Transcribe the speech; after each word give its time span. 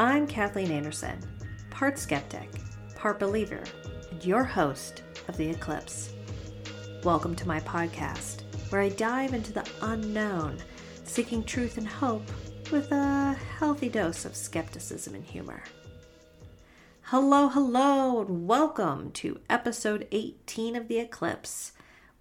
I'm 0.00 0.26
Kathleen 0.26 0.70
Anderson, 0.70 1.18
part 1.68 1.98
skeptic, 1.98 2.48
part 2.96 3.18
believer, 3.20 3.62
and 4.10 4.24
your 4.24 4.44
host 4.44 5.02
of 5.28 5.36
The 5.36 5.50
Eclipse. 5.50 6.14
Welcome 7.04 7.36
to 7.36 7.46
my 7.46 7.60
podcast, 7.60 8.44
where 8.70 8.80
I 8.80 8.88
dive 8.88 9.34
into 9.34 9.52
the 9.52 9.68
unknown, 9.82 10.56
seeking 11.04 11.44
truth 11.44 11.76
and 11.76 11.86
hope 11.86 12.22
with 12.72 12.90
a 12.92 13.34
healthy 13.58 13.90
dose 13.90 14.24
of 14.24 14.34
skepticism 14.34 15.14
and 15.14 15.22
humor. 15.22 15.62
Hello, 17.02 17.50
hello, 17.50 18.22
and 18.22 18.48
welcome 18.48 19.10
to 19.10 19.38
episode 19.50 20.08
18 20.12 20.76
of 20.76 20.88
The 20.88 21.00
Eclipse. 21.00 21.72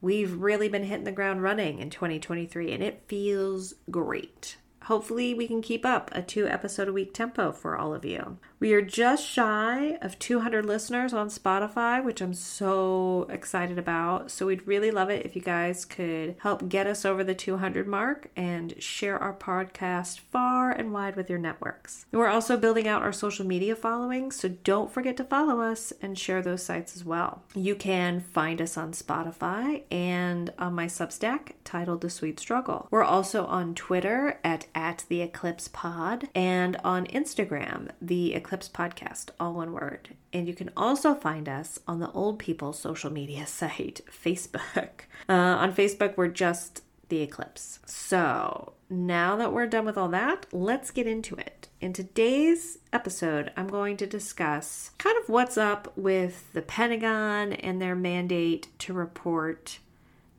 We've 0.01 0.33
really 0.33 0.67
been 0.67 0.83
hitting 0.83 1.05
the 1.05 1.13
ground 1.13 1.43
running 1.43 1.79
in 1.79 1.89
2023, 1.89 2.73
and 2.73 2.83
it 2.83 3.03
feels 3.07 3.75
great 3.89 4.57
hopefully 4.89 5.35
we 5.35 5.45
can 5.45 5.61
keep 5.61 5.85
up 5.85 6.09
a 6.13 6.21
two 6.21 6.47
episode 6.47 6.87
a 6.87 6.93
week 6.93 7.13
tempo 7.13 7.51
for 7.51 7.77
all 7.77 7.93
of 7.93 8.03
you. 8.03 8.37
We 8.59 8.73
are 8.73 8.81
just 8.81 9.25
shy 9.25 9.97
of 10.01 10.19
200 10.19 10.65
listeners 10.65 11.13
on 11.13 11.29
Spotify, 11.29 12.03
which 12.03 12.19
I'm 12.19 12.33
so 12.33 13.25
excited 13.29 13.79
about. 13.79 14.31
So 14.31 14.47
we'd 14.47 14.67
really 14.67 14.91
love 14.91 15.09
it 15.09 15.25
if 15.25 15.33
you 15.33 15.41
guys 15.41 15.85
could 15.85 16.35
help 16.39 16.67
get 16.67 16.85
us 16.85 17.05
over 17.05 17.23
the 17.23 17.33
200 17.33 17.87
mark 17.87 18.31
and 18.35 18.73
share 18.81 19.17
our 19.17 19.33
podcast 19.33 20.19
far 20.19 20.71
and 20.71 20.91
wide 20.91 21.15
with 21.15 21.29
your 21.29 21.39
networks. 21.39 22.05
We're 22.11 22.27
also 22.27 22.57
building 22.57 22.85
out 22.85 23.01
our 23.01 23.13
social 23.13 23.45
media 23.45 23.77
following, 23.77 24.29
so 24.29 24.49
don't 24.49 24.91
forget 24.91 25.15
to 25.17 25.23
follow 25.23 25.61
us 25.61 25.93
and 26.01 26.19
share 26.19 26.41
those 26.41 26.63
sites 26.63 26.97
as 26.97 27.05
well. 27.05 27.43
You 27.55 27.75
can 27.75 28.19
find 28.19 28.61
us 28.61 28.75
on 28.75 28.91
Spotify 28.91 29.83
and 29.89 30.51
on 30.59 30.73
my 30.73 30.87
Substack 30.87 31.51
titled 31.63 32.01
The 32.01 32.09
Sweet 32.09 32.39
Struggle. 32.41 32.89
We're 32.91 33.03
also 33.03 33.45
on 33.45 33.73
Twitter 33.73 34.39
at, 34.43 34.65
at 34.79 35.03
the 35.09 35.21
Eclipse 35.21 35.67
Pod 35.67 36.29
and 36.33 36.77
on 36.85 37.05
Instagram, 37.07 37.89
the 38.01 38.33
Eclipse 38.33 38.69
Podcast, 38.69 39.29
all 39.37 39.53
one 39.53 39.73
word. 39.73 40.15
And 40.31 40.47
you 40.47 40.53
can 40.53 40.71
also 40.77 41.13
find 41.13 41.49
us 41.49 41.79
on 41.85 41.99
the 41.99 42.09
Old 42.11 42.39
people's 42.39 42.79
social 42.79 43.11
media 43.11 43.45
site, 43.59 43.99
Facebook. 44.09 45.01
Uh, 45.27 45.33
on 45.33 45.73
Facebook, 45.73 46.15
we're 46.15 46.29
just 46.29 46.81
The 47.09 47.21
Eclipse. 47.21 47.79
So 47.85 48.71
now 48.89 49.35
that 49.35 49.51
we're 49.51 49.67
done 49.67 49.83
with 49.83 49.97
all 49.97 50.07
that, 50.09 50.45
let's 50.53 50.91
get 50.91 51.07
into 51.07 51.35
it. 51.35 51.67
In 51.81 51.91
today's 51.91 52.77
episode, 52.93 53.51
I'm 53.57 53.67
going 53.67 53.97
to 53.97 54.07
discuss 54.07 54.91
kind 54.97 55.17
of 55.21 55.27
what's 55.27 55.57
up 55.57 55.91
with 55.97 56.53
the 56.53 56.61
Pentagon 56.61 57.51
and 57.51 57.81
their 57.81 57.95
mandate 57.95 58.69
to 58.79 58.93
report 58.93 59.79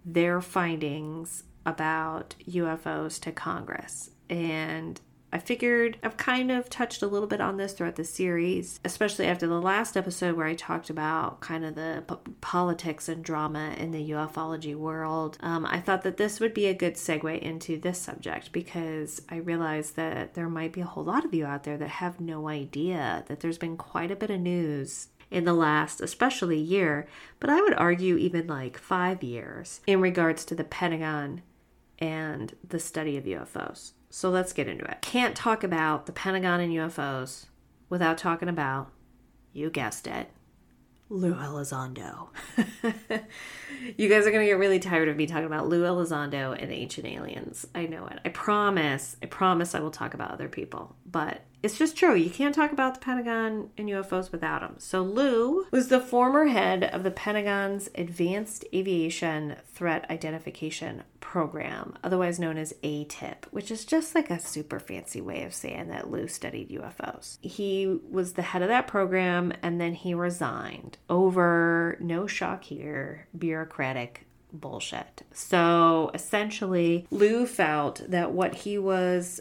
their 0.02 0.41
findings 0.41 1.44
about 1.66 2.36
UFOs 2.48 3.20
to 3.20 3.32
Congress. 3.32 4.10
And 4.31 4.98
I 5.33 5.39
figured 5.39 5.97
I've 6.03 6.17
kind 6.17 6.50
of 6.50 6.69
touched 6.69 7.03
a 7.03 7.06
little 7.06 7.28
bit 7.28 7.41
on 7.41 7.56
this 7.56 7.73
throughout 7.73 7.95
the 7.95 8.05
series, 8.05 8.81
especially 8.84 9.27
after 9.27 9.47
the 9.47 9.61
last 9.61 9.97
episode 9.97 10.37
where 10.37 10.47
I 10.47 10.55
talked 10.55 10.91
about 10.91 11.41
kind 11.41 11.64
of 11.64 11.77
the 11.77 12.03
p- 12.09 12.33
politics 12.41 13.09
and 13.09 13.25
drama 13.25 13.75
in 13.78 13.92
the 13.92 14.11
ufology 14.11 14.75
world. 14.75 15.39
Um, 15.41 15.64
I 15.67 15.81
thought 15.81 16.03
that 16.03 16.17
this 16.17 16.41
would 16.41 16.53
be 16.53 16.67
a 16.67 16.75
good 16.75 16.95
segue 16.95 17.39
into 17.41 17.78
this 17.78 18.00
subject 18.00 18.50
because 18.50 19.22
I 19.28 19.37
realized 19.37 19.95
that 19.97 20.34
there 20.34 20.48
might 20.48 20.72
be 20.72 20.81
a 20.81 20.87
whole 20.87 21.05
lot 21.05 21.25
of 21.25 21.33
you 21.33 21.47
out 21.47 21.62
there 21.62 21.78
that 21.78 21.89
have 21.89 22.20
no 22.20 22.48
idea 22.48 23.25
that 23.28 23.39
there's 23.39 23.59
been 23.59 23.77
quite 23.77 24.11
a 24.11 24.17
bit 24.17 24.31
of 24.31 24.41
news 24.41 25.09
in 25.31 25.44
the 25.44 25.55
last, 25.55 26.00
especially 26.00 26.59
year, 26.59 27.06
but 27.39 27.50
I 27.50 27.61
would 27.61 27.75
argue 27.75 28.17
even 28.17 28.48
like 28.48 28.77
five 28.77 29.22
years 29.22 29.81
in 29.87 30.00
regards 30.00 30.44
to 30.47 30.56
the 30.56 30.65
Pentagon 30.65 31.42
and 32.00 32.53
the 32.69 32.81
study 32.81 33.17
of 33.17 33.25
UFOs. 33.25 33.93
So 34.10 34.28
let's 34.28 34.53
get 34.53 34.69
into 34.69 34.84
it. 34.84 35.00
Can't 35.00 35.37
talk 35.37 35.62
about 35.62 36.06
the 36.06 36.12
Pentagon 36.12 36.60
and 36.60 36.72
UFOs 36.72 37.47
without 37.88 38.19
talking 38.19 38.48
about, 38.48 38.91
you 39.53 39.71
guessed 39.71 40.06
it, 40.06 40.31
Lou 41.09 41.34
Elizondo. 41.34 42.28
you 43.97 44.09
guys 44.09 44.26
are 44.26 44.31
going 44.31 44.44
to 44.44 44.50
get 44.50 44.59
really 44.59 44.78
tired 44.78 45.09
of 45.09 45.16
me 45.16 45.26
talking 45.26 45.44
about 45.44 45.69
Lou 45.69 45.82
Elizondo 45.82 46.60
and 46.60 46.71
ancient 46.71 47.06
aliens. 47.06 47.66
I 47.75 47.87
know 47.87 48.06
it. 48.06 48.21
I 48.25 48.28
promise, 48.28 49.16
I 49.22 49.26
promise 49.26 49.75
I 49.75 49.81
will 49.81 49.91
talk 49.91 50.15
about 50.15 50.31
other 50.31 50.48
people. 50.48 50.94
But 51.04 51.42
it's 51.62 51.78
just 51.78 51.97
true. 51.97 52.15
You 52.15 52.31
can't 52.31 52.54
talk 52.54 52.72
about 52.72 52.94
the 52.94 53.00
Pentagon 53.00 53.71
and 53.76 53.88
UFOs 53.88 54.32
without 54.32 54.62
him. 54.62 54.76
So, 54.78 55.03
Lou 55.03 55.66
was 55.71 55.88
the 55.88 56.00
former 56.00 56.47
head 56.47 56.84
of 56.84 57.03
the 57.03 57.10
Pentagon's 57.10 57.88
Advanced 57.94 58.65
Aviation 58.75 59.56
Threat 59.72 60.06
Identification 60.10 61.03
Program, 61.21 61.97
otherwise 62.03 62.41
known 62.41 62.56
as 62.56 62.72
ATIP, 62.82 63.44
which 63.50 63.71
is 63.71 63.84
just 63.84 64.15
like 64.15 64.31
a 64.31 64.41
super 64.41 64.81
fancy 64.81 65.21
way 65.21 65.44
of 65.44 65.54
saying 65.54 65.88
that 65.88 66.10
Lou 66.10 66.26
studied 66.26 66.71
UFOs. 66.71 67.38
He 67.43 67.87
was 68.10 68.32
the 68.32 68.42
head 68.42 68.62
of 68.62 68.69
that 68.69 68.87
program 68.87 69.53
and 69.62 69.81
then 69.81 69.94
he 69.94 70.15
resigned 70.15 70.98
over, 71.09 71.97
no 72.00 72.27
shock 72.27 72.65
here, 72.65 73.28
bureaucratic 73.37 74.27
bullshit. 74.53 75.22
So 75.32 76.10
essentially, 76.15 77.06
Lou 77.10 77.47
felt 77.47 78.03
that 78.09 78.32
what 78.32 78.54
he 78.54 78.78
was 78.78 79.41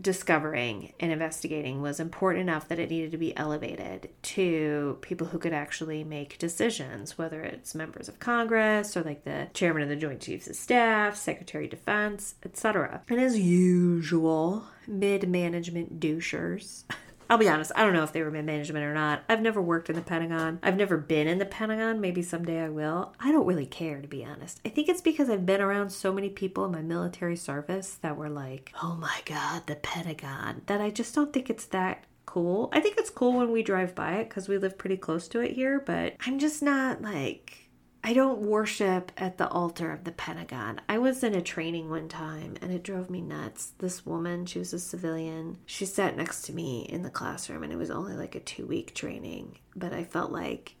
discovering 0.00 0.92
and 1.00 1.12
investigating 1.12 1.82
was 1.82 2.00
important 2.00 2.42
enough 2.42 2.68
that 2.68 2.78
it 2.78 2.90
needed 2.90 3.10
to 3.10 3.18
be 3.18 3.36
elevated 3.36 4.10
to 4.22 4.98
people 5.00 5.28
who 5.28 5.38
could 5.38 5.52
actually 5.52 6.04
make 6.04 6.38
decisions, 6.38 7.18
whether 7.18 7.42
it's 7.42 7.74
members 7.74 8.08
of 8.08 8.18
Congress 8.18 8.96
or 8.96 9.02
like 9.02 9.24
the 9.24 9.48
chairman 9.54 9.82
of 9.82 9.88
the 9.88 9.96
Joint 9.96 10.20
Chiefs 10.20 10.48
of 10.48 10.56
Staff, 10.56 11.16
Secretary 11.16 11.64
of 11.64 11.70
Defense, 11.70 12.34
etc. 12.44 13.02
And 13.08 13.20
as 13.20 13.38
usual, 13.38 14.64
mid 14.86 15.28
management 15.28 16.00
douchers. 16.00 16.84
I'll 17.32 17.38
be 17.38 17.48
honest, 17.48 17.72
I 17.74 17.82
don't 17.82 17.94
know 17.94 18.02
if 18.02 18.12
they 18.12 18.22
were 18.22 18.30
mid 18.30 18.44
management 18.44 18.84
or 18.84 18.92
not. 18.92 19.22
I've 19.26 19.40
never 19.40 19.62
worked 19.62 19.88
in 19.88 19.96
the 19.96 20.02
Pentagon. 20.02 20.58
I've 20.62 20.76
never 20.76 20.98
been 20.98 21.26
in 21.26 21.38
the 21.38 21.46
Pentagon. 21.46 21.98
Maybe 21.98 22.20
someday 22.20 22.60
I 22.60 22.68
will. 22.68 23.14
I 23.18 23.32
don't 23.32 23.46
really 23.46 23.64
care, 23.64 24.02
to 24.02 24.06
be 24.06 24.22
honest. 24.22 24.60
I 24.66 24.68
think 24.68 24.90
it's 24.90 25.00
because 25.00 25.30
I've 25.30 25.46
been 25.46 25.62
around 25.62 25.88
so 25.88 26.12
many 26.12 26.28
people 26.28 26.66
in 26.66 26.72
my 26.72 26.82
military 26.82 27.36
service 27.36 27.94
that 28.02 28.18
were 28.18 28.28
like, 28.28 28.70
oh 28.82 28.96
my 28.96 29.20
God, 29.24 29.66
the 29.66 29.76
Pentagon, 29.76 30.60
that 30.66 30.82
I 30.82 30.90
just 30.90 31.14
don't 31.14 31.32
think 31.32 31.48
it's 31.48 31.64
that 31.64 32.04
cool. 32.26 32.68
I 32.70 32.80
think 32.80 32.98
it's 32.98 33.08
cool 33.08 33.32
when 33.32 33.50
we 33.50 33.62
drive 33.62 33.94
by 33.94 34.16
it 34.16 34.28
because 34.28 34.46
we 34.46 34.58
live 34.58 34.76
pretty 34.76 34.98
close 34.98 35.26
to 35.28 35.40
it 35.40 35.52
here, 35.52 35.80
but 35.80 36.16
I'm 36.26 36.38
just 36.38 36.62
not 36.62 37.00
like 37.00 37.61
I 38.04 38.14
don't 38.14 38.40
worship 38.40 39.12
at 39.16 39.38
the 39.38 39.48
altar 39.48 39.92
of 39.92 40.02
the 40.02 40.10
Pentagon. 40.10 40.80
I 40.88 40.98
was 40.98 41.22
in 41.22 41.36
a 41.36 41.40
training 41.40 41.88
one 41.88 42.08
time 42.08 42.56
and 42.60 42.72
it 42.72 42.82
drove 42.82 43.08
me 43.08 43.20
nuts. 43.20 43.72
This 43.78 44.04
woman, 44.04 44.44
she 44.44 44.58
was 44.58 44.72
a 44.72 44.80
civilian, 44.80 45.58
she 45.66 45.86
sat 45.86 46.16
next 46.16 46.42
to 46.42 46.52
me 46.52 46.82
in 46.82 47.02
the 47.02 47.10
classroom 47.10 47.62
and 47.62 47.72
it 47.72 47.76
was 47.76 47.92
only 47.92 48.14
like 48.16 48.34
a 48.34 48.40
two 48.40 48.66
week 48.66 48.92
training, 48.92 49.58
but 49.76 49.92
I 49.92 50.02
felt 50.02 50.32
like 50.32 50.74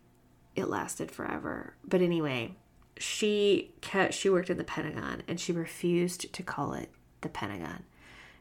it 0.56 0.68
lasted 0.68 1.12
forever. 1.12 1.76
But 1.84 2.00
anyway, 2.00 2.56
she 2.98 3.72
kept, 3.80 4.14
she 4.14 4.28
worked 4.28 4.50
in 4.50 4.58
the 4.58 4.64
Pentagon 4.64 5.22
and 5.28 5.38
she 5.38 5.52
refused 5.52 6.32
to 6.32 6.42
call 6.42 6.74
it 6.74 6.90
the 7.20 7.28
Pentagon. 7.28 7.84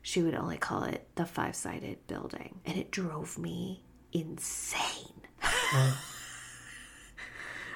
She 0.02 0.24
would 0.24 0.34
only 0.34 0.58
call 0.58 0.86
it 0.86 1.08
the 1.14 1.28
five 1.28 1.56
sided 1.56 2.08
building. 2.08 2.62
And 2.66 2.78
it 2.78 2.90
drove 2.90 3.38
me 3.38 3.84
insane. 4.12 5.22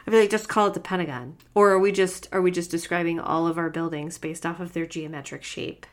I 0.05 0.11
feel 0.11 0.19
like 0.19 0.29
just 0.29 0.49
call 0.49 0.67
it 0.67 0.73
the 0.73 0.79
Pentagon. 0.79 1.37
Or 1.53 1.71
are 1.71 1.79
we 1.79 1.91
just 1.91 2.29
are 2.31 2.41
we 2.41 2.51
just 2.51 2.71
describing 2.71 3.19
all 3.19 3.47
of 3.47 3.57
our 3.57 3.69
buildings 3.69 4.17
based 4.17 4.45
off 4.45 4.59
of 4.59 4.73
their 4.73 4.85
geometric 4.85 5.43
shape? 5.43 5.85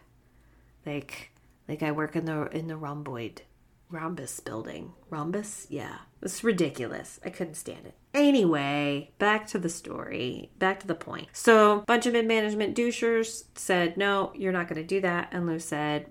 Like 0.85 1.31
like 1.69 1.83
I 1.83 1.93
work 1.93 2.17
in 2.17 2.27
the 2.27 2.47
in 2.57 2.69
the 2.69 2.77
rhomboid 2.77 3.43
rhombus 3.93 4.41
building. 4.41 4.93
Rhombus? 5.11 5.67
Yeah. 5.69 5.99
It's 6.23 6.43
ridiculous. 6.43 7.21
I 7.25 7.31
couldn't 7.31 7.55
stand 7.55 7.87
it. 7.87 7.95
Anyway, 8.15 9.11
back 9.19 9.47
to 9.49 9.59
the 9.59 9.69
story. 9.69 10.51
Back 10.59 10.81
to 10.81 10.87
the 10.87 10.95
point. 10.95 11.29
So, 11.33 11.85
bunch 11.87 12.07
of 12.07 12.15
mid 12.15 12.27
management 12.27 12.77
douchers 12.77 13.45
said, 13.55 13.97
No, 13.97 14.33
you're 14.35 14.53
not 14.53 14.69
going 14.69 14.81
to 14.81 14.87
do 14.87 15.01
that. 15.03 15.29
And 15.31 15.47
Lou 15.47 15.59
said, 15.59 16.07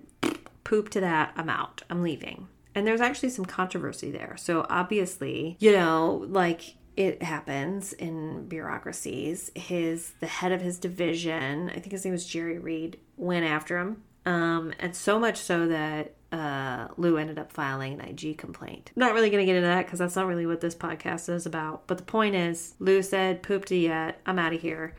Poop 0.64 0.90
to 0.90 1.00
that. 1.00 1.32
I'm 1.36 1.48
out. 1.48 1.82
I'm 1.90 2.02
leaving. 2.02 2.48
And 2.74 2.86
there's 2.86 3.00
actually 3.00 3.30
some 3.30 3.44
controversy 3.44 4.10
there. 4.10 4.36
So, 4.38 4.66
obviously, 4.70 5.56
you 5.60 5.72
know, 5.72 6.24
like 6.28 6.76
it 6.96 7.22
happens 7.22 7.92
in 7.92 8.46
bureaucracies. 8.48 9.50
His 9.54 10.12
the 10.20 10.26
head 10.26 10.52
of 10.52 10.60
his 10.60 10.78
division, 10.78 11.70
I 11.70 11.74
think 11.74 11.92
his 11.92 12.04
name 12.04 12.12
was 12.12 12.26
Jerry 12.26 12.58
Reed, 12.58 12.98
went 13.16 13.44
after 13.44 13.78
him. 13.78 14.02
Um, 14.24 14.72
and 14.78 14.94
so 14.94 15.18
much 15.18 15.38
so 15.38 15.66
that 15.66 16.14
uh, 16.30 16.88
Lou 16.96 17.16
ended 17.16 17.38
up 17.38 17.52
filing 17.52 17.94
an 17.94 18.00
IG 18.00 18.38
complaint. 18.38 18.92
Not 18.94 19.14
really 19.14 19.30
going 19.30 19.42
to 19.42 19.46
get 19.46 19.56
into 19.56 19.68
that 19.68 19.86
because 19.86 19.98
that's 19.98 20.16
not 20.16 20.26
really 20.26 20.46
what 20.46 20.60
this 20.60 20.74
podcast 20.74 21.28
is 21.28 21.44
about. 21.44 21.86
But 21.86 21.98
the 21.98 22.04
point 22.04 22.34
is, 22.34 22.74
Lou 22.78 23.02
said, 23.02 23.42
"Poop 23.42 23.64
to 23.66 23.76
yet. 23.76 24.20
I'm 24.26 24.38
out 24.38 24.54
of 24.54 24.60
here." 24.60 24.94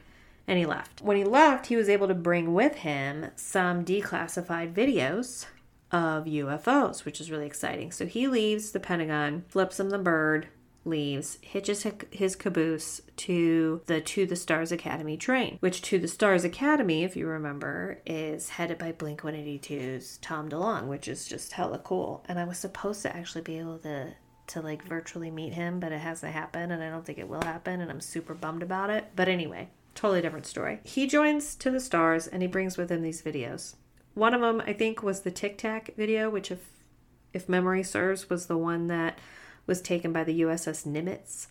And 0.45 0.59
he 0.59 0.65
left. 0.65 1.01
When 1.01 1.15
he 1.15 1.23
left, 1.23 1.67
he 1.67 1.77
was 1.77 1.87
able 1.87 2.07
to 2.09 2.13
bring 2.13 2.53
with 2.53 2.75
him 2.75 3.27
some 3.37 3.85
declassified 3.85 4.73
videos 4.73 5.45
of 5.89 6.25
UFOs, 6.25 7.05
which 7.05 7.21
is 7.21 7.31
really 7.31 7.45
exciting. 7.45 7.91
So 7.91 8.05
he 8.05 8.27
leaves 8.27 8.71
the 8.71 8.79
Pentagon, 8.79 9.45
flips 9.47 9.79
him 9.79 9.89
the 9.89 9.97
bird, 9.97 10.49
leaves, 10.85 11.37
hitches 11.41 11.85
his 12.11 12.35
caboose 12.35 13.01
to 13.17 13.81
the 13.85 14.01
To 14.01 14.25
the 14.25 14.35
Stars 14.35 14.71
Academy 14.71 15.17
train, 15.17 15.57
which 15.59 15.81
To 15.83 15.99
the 15.99 16.07
Stars 16.07 16.43
Academy, 16.43 17.03
if 17.03 17.15
you 17.15 17.27
remember, 17.27 18.01
is 18.05 18.49
headed 18.49 18.77
by 18.77 18.91
Blink 18.91 19.21
182's 19.21 20.17
Tom 20.17 20.49
DeLonge, 20.49 20.87
which 20.87 21.07
is 21.07 21.27
just 21.27 21.53
hella 21.53 21.79
cool. 21.79 22.23
And 22.27 22.39
I 22.39 22.45
was 22.45 22.57
supposed 22.57 23.01
to 23.03 23.15
actually 23.15 23.41
be 23.41 23.59
able 23.59 23.79
to 23.79 24.13
to 24.45 24.61
like 24.61 24.83
virtually 24.83 25.31
meet 25.31 25.53
him, 25.53 25.79
but 25.79 25.91
it 25.91 25.99
hasn't 25.99 26.33
happened 26.33 26.71
and 26.71 26.83
I 26.83 26.89
don't 26.89 27.05
think 27.05 27.17
it 27.17 27.29
will 27.29 27.41
happen 27.41 27.79
and 27.79 27.89
I'm 27.89 28.01
super 28.01 28.33
bummed 28.33 28.61
about 28.61 28.89
it. 28.89 29.05
But 29.15 29.29
anyway, 29.29 29.69
totally 29.95 30.21
different 30.21 30.45
story. 30.45 30.79
He 30.83 31.07
joins 31.07 31.55
To 31.55 31.71
the 31.71 31.79
Stars 31.79 32.27
and 32.27 32.41
he 32.41 32.47
brings 32.47 32.77
with 32.77 32.91
him 32.91 33.01
these 33.01 33.21
videos. 33.21 33.75
One 34.15 34.33
of 34.33 34.41
them 34.41 34.61
I 34.67 34.73
think 34.73 35.01
was 35.01 35.21
the 35.21 35.31
Tic 35.31 35.57
Tac 35.57 35.95
video, 35.95 36.29
which 36.29 36.51
if 36.51 36.69
if 37.31 37.49
memory 37.49 37.83
serves 37.83 38.29
was 38.29 38.45
the 38.45 38.57
one 38.57 38.87
that 38.87 39.17
was 39.65 39.81
taken 39.81 40.11
by 40.13 40.23
the 40.23 40.41
USS 40.41 40.85
Nimitz. 40.85 41.47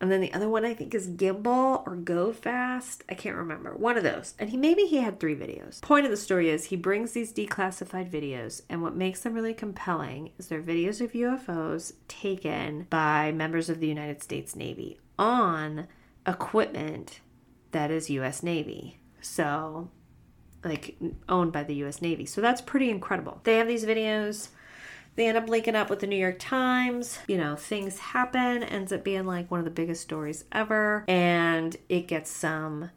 And 0.00 0.10
then 0.10 0.20
the 0.20 0.34
other 0.34 0.48
one 0.48 0.64
I 0.64 0.74
think 0.74 0.94
is 0.94 1.08
Gimbal 1.08 1.86
or 1.86 1.96
Go 1.96 2.32
Fast. 2.32 3.04
I 3.08 3.14
can't 3.14 3.36
remember. 3.36 3.74
One 3.74 3.96
of 3.96 4.02
those. 4.02 4.34
And 4.38 4.50
he 4.50 4.56
maybe 4.56 4.82
he 4.82 4.98
had 4.98 5.18
three 5.18 5.36
videos. 5.36 5.80
Point 5.80 6.04
of 6.04 6.10
the 6.10 6.16
story 6.16 6.50
is 6.50 6.66
he 6.66 6.76
brings 6.76 7.12
these 7.12 7.32
declassified 7.32 8.10
videos, 8.10 8.62
and 8.68 8.82
what 8.82 8.96
makes 8.96 9.20
them 9.20 9.34
really 9.34 9.54
compelling 9.54 10.32
is 10.36 10.48
they're 10.48 10.60
videos 10.60 11.00
of 11.00 11.12
UFOs 11.12 11.94
taken 12.08 12.86
by 12.90 13.32
members 13.32 13.70
of 13.70 13.80
the 13.80 13.86
United 13.86 14.22
States 14.22 14.56
Navy 14.56 14.98
on 15.18 15.86
equipment 16.26 17.20
that 17.70 17.90
is 17.90 18.10
US 18.10 18.42
Navy. 18.42 18.98
So 19.20 19.90
like 20.64 20.96
owned 21.28 21.52
by 21.52 21.62
the 21.62 21.74
US 21.84 22.02
Navy. 22.02 22.26
So 22.26 22.40
that's 22.40 22.60
pretty 22.60 22.90
incredible. 22.90 23.40
They 23.44 23.58
have 23.58 23.68
these 23.68 23.84
videos 23.84 24.48
they 25.16 25.26
end 25.28 25.38
up 25.38 25.48
linking 25.48 25.76
up 25.76 25.90
with 25.90 26.00
the 26.00 26.06
New 26.06 26.16
York 26.16 26.38
Times. 26.38 27.18
You 27.28 27.38
know, 27.38 27.56
things 27.56 27.98
happen, 27.98 28.62
ends 28.62 28.92
up 28.92 29.04
being 29.04 29.26
like 29.26 29.50
one 29.50 29.60
of 29.60 29.64
the 29.64 29.70
biggest 29.70 30.02
stories 30.02 30.44
ever, 30.52 31.04
and 31.08 31.76
it 31.88 32.08
gets 32.08 32.30
some 32.30 32.90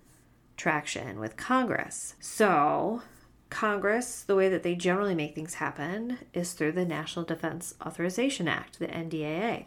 traction 0.55 1.19
with 1.19 1.37
Congress. 1.37 2.15
So, 2.19 3.03
Congress, 3.49 4.23
the 4.23 4.35
way 4.35 4.49
that 4.49 4.63
they 4.63 4.75
generally 4.75 5.15
make 5.15 5.35
things 5.35 5.55
happen 5.55 6.17
is 6.33 6.53
through 6.53 6.73
the 6.73 6.85
National 6.85 7.23
Defense 7.23 7.75
Authorization 7.85 8.47
Act, 8.47 8.79
the 8.79 8.87
NDAA. 8.87 9.65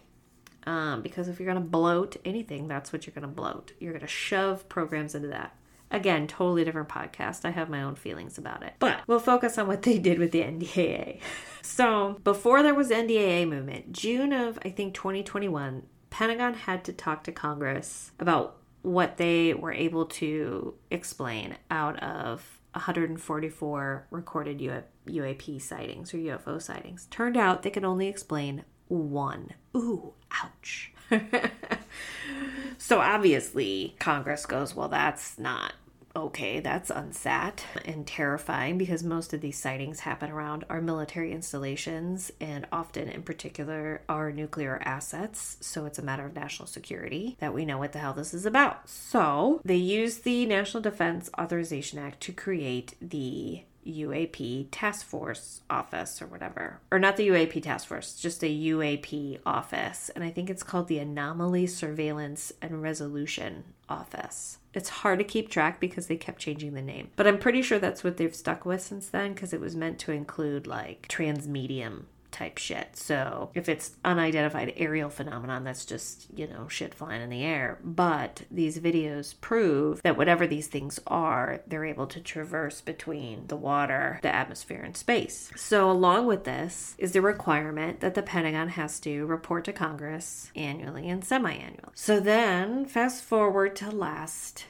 Um, 0.67 1.01
because 1.01 1.29
if 1.29 1.41
you're 1.41 1.51
going 1.51 1.63
to 1.63 1.69
bloat 1.69 2.17
anything, 2.25 2.69
that's 2.69 2.93
what 2.93 3.07
you're 3.07 3.15
going 3.15 3.23
to 3.23 3.29
bloat. 3.29 3.73
You're 3.79 3.93
going 3.93 4.03
to 4.03 4.07
shove 4.07 4.69
programs 4.69 5.15
into 5.15 5.29
that. 5.29 5.57
Again, 5.91 6.27
totally 6.27 6.65
different 6.65 6.89
podcast. 6.89 7.45
I 7.45 7.51
have 7.51 7.69
my 7.69 7.83
own 7.83 7.97
feelings 7.97 8.39
about 8.39 8.63
it. 8.63 8.75
But 8.79 9.01
we'll 9.07 9.19
focus 9.19 9.59
on 9.59 9.67
what 9.67 9.83
they 9.83 9.99
did 9.99 10.19
with 10.19 10.31
the 10.31 10.41
NDAA. 10.43 11.21
So, 11.63 12.21
before 12.25 12.63
there 12.63 12.75
was 12.75 12.89
the 12.89 12.95
NDAA 12.95 13.49
movement, 13.49 13.93
June 13.93 14.33
of 14.33 14.59
I 14.65 14.71
think 14.71 14.95
2021, 14.95 15.83
Pentagon 16.11 16.55
had 16.55 16.85
to 16.85 16.93
talk 16.93 17.25
to 17.25 17.33
Congress 17.33 18.13
about 18.19 18.57
what 18.83 19.17
they 19.17 19.53
were 19.55 19.73
able 19.73 20.07
to 20.07 20.75
explain 20.91 21.57
out 21.71 22.03
of 22.03 22.61
144 22.73 24.07
recorded 24.11 24.59
UAP 25.07 25.61
sightings 25.61 26.15
or 26.15 26.19
UFO 26.19 26.61
sightings. 26.63 27.07
Turned 27.11 27.37
out 27.37 27.63
they 27.63 27.71
could 27.71 27.85
only 27.85 28.07
explain 28.07 28.65
one. 28.89 29.55
Ooh, 29.77 30.15
ouch. 30.43 30.93
so 32.79 33.01
obviously, 33.01 33.97
Congress 33.99 34.47
goes, 34.47 34.75
well, 34.75 34.89
that's 34.89 35.39
not 35.39 35.75
okay, 36.15 36.61
that's 36.61 36.91
unsat 36.91 37.61
and 37.85 38.07
terrifying 38.07 38.79
because 38.79 39.03
most 39.03 39.33
of 39.33 39.41
these 39.41 39.59
sightings 39.59 40.01
happen 40.01 40.31
around 40.31 40.65
our 40.69 40.81
military 40.81 41.33
installations 41.33 42.33
and 42.41 42.67
often, 42.73 43.09
in 43.09 43.23
particular, 43.23 44.03
our 44.09 44.33
nuclear 44.33 44.81
assets. 44.85 45.57
So 45.61 45.87
it's 45.87 45.99
a 45.99 46.03
matter 46.03 46.27
of 46.27 46.35
national 46.35 46.67
security 46.67 47.37
that 47.41 47.55
we 47.55 47.65
know 47.65 47.79
what 47.79 47.93
the 47.93 47.99
hell 47.99 48.15
this 48.15 48.35
is 48.35 48.47
about. 48.47 48.89
So 48.89 49.61
they 49.65 49.77
use 49.77 50.19
the 50.19 50.47
National 50.47 50.83
Defense 50.83 51.31
Authorization 51.39 51.99
Act 51.99 52.21
to 52.23 52.33
create 52.33 52.95
the 53.01 53.63
UAP 53.87 54.69
task 54.71 55.07
force 55.07 55.63
office 55.71 56.21
or 56.21 56.27
whatever. 56.27 56.81
Or 56.91 56.99
not 56.99 57.17
the 57.17 57.29
UAP 57.29 57.63
task 57.63 57.89
force, 57.89 58.15
just 58.15 58.43
a 58.45 58.47
UAP 58.47 59.41
office. 59.47 60.11
And 60.11 60.23
I 60.23 60.31
think 60.31 60.51
it's 60.51 60.63
called 60.63 60.89
the 60.89 60.99
Anomaly 60.99 61.67
Surveillance 61.67 62.53
and 62.61 62.83
Resolution 62.83 63.65
Office. 63.91 64.59
It's 64.73 64.89
hard 64.89 65.19
to 65.19 65.25
keep 65.25 65.49
track 65.49 65.81
because 65.81 66.07
they 66.07 66.17
kept 66.17 66.39
changing 66.39 66.75
the 66.75 66.83
name. 66.83 67.11
But 67.17 67.27
I'm 67.27 67.39
pretty 67.39 67.63
sure 67.63 67.79
that's 67.79 68.05
what 68.05 68.17
they've 68.17 68.35
stuck 68.35 68.65
with 68.65 68.81
since 68.81 69.09
then 69.09 69.35
because 69.35 69.53
it 69.53 69.61
was 69.61 69.75
meant 69.75 69.99
to 70.01 70.13
include 70.13 70.67
like 70.67 71.09
transmedium 71.09 72.05
type 72.31 72.59
shit. 72.59 72.97
So 72.97 73.51
if 73.55 73.69
it's 73.69 73.97
unidentified 74.05 74.73
aerial 74.77 75.11
phenomenon, 75.11 75.65
that's 75.65 75.85
just, 75.85 76.27
you 76.35 76.47
know, 76.47 76.69
shit 76.69 76.95
flying 76.95 77.23
in 77.23 77.31
the 77.31 77.43
air. 77.43 77.79
But 77.83 78.43
these 78.51 78.79
videos 78.79 79.35
prove 79.41 80.03
that 80.03 80.17
whatever 80.17 80.47
these 80.47 80.67
things 80.67 81.01
are, 81.07 81.61
they're 81.67 81.85
able 81.85 82.07
to 82.09 82.21
traverse 82.21 82.81
between 82.81 83.47
the 83.49 83.57
water, 83.57 84.19
the 84.23 84.35
atmosphere, 84.35 84.83
and 84.83 84.97
space. 84.97 85.51
So 85.57 85.91
along 85.91 86.27
with 86.27 86.45
this 86.45 86.95
is 86.99 87.13
the 87.13 87.23
requirement 87.23 88.01
that 88.01 88.15
the 88.15 88.23
Pentagon 88.23 88.71
has 88.71 89.01
to 89.01 89.27
report 89.27 89.65
to 89.65 89.73
Congress 89.73 90.51
annually 90.55 91.09
and 91.09 91.25
semi 91.25 91.53
annually. 91.53 91.93
So 91.95 92.21
then 92.21 92.87
fast 92.87 93.23
forward 93.25 93.77
to 93.77 93.91
last 93.91 94.67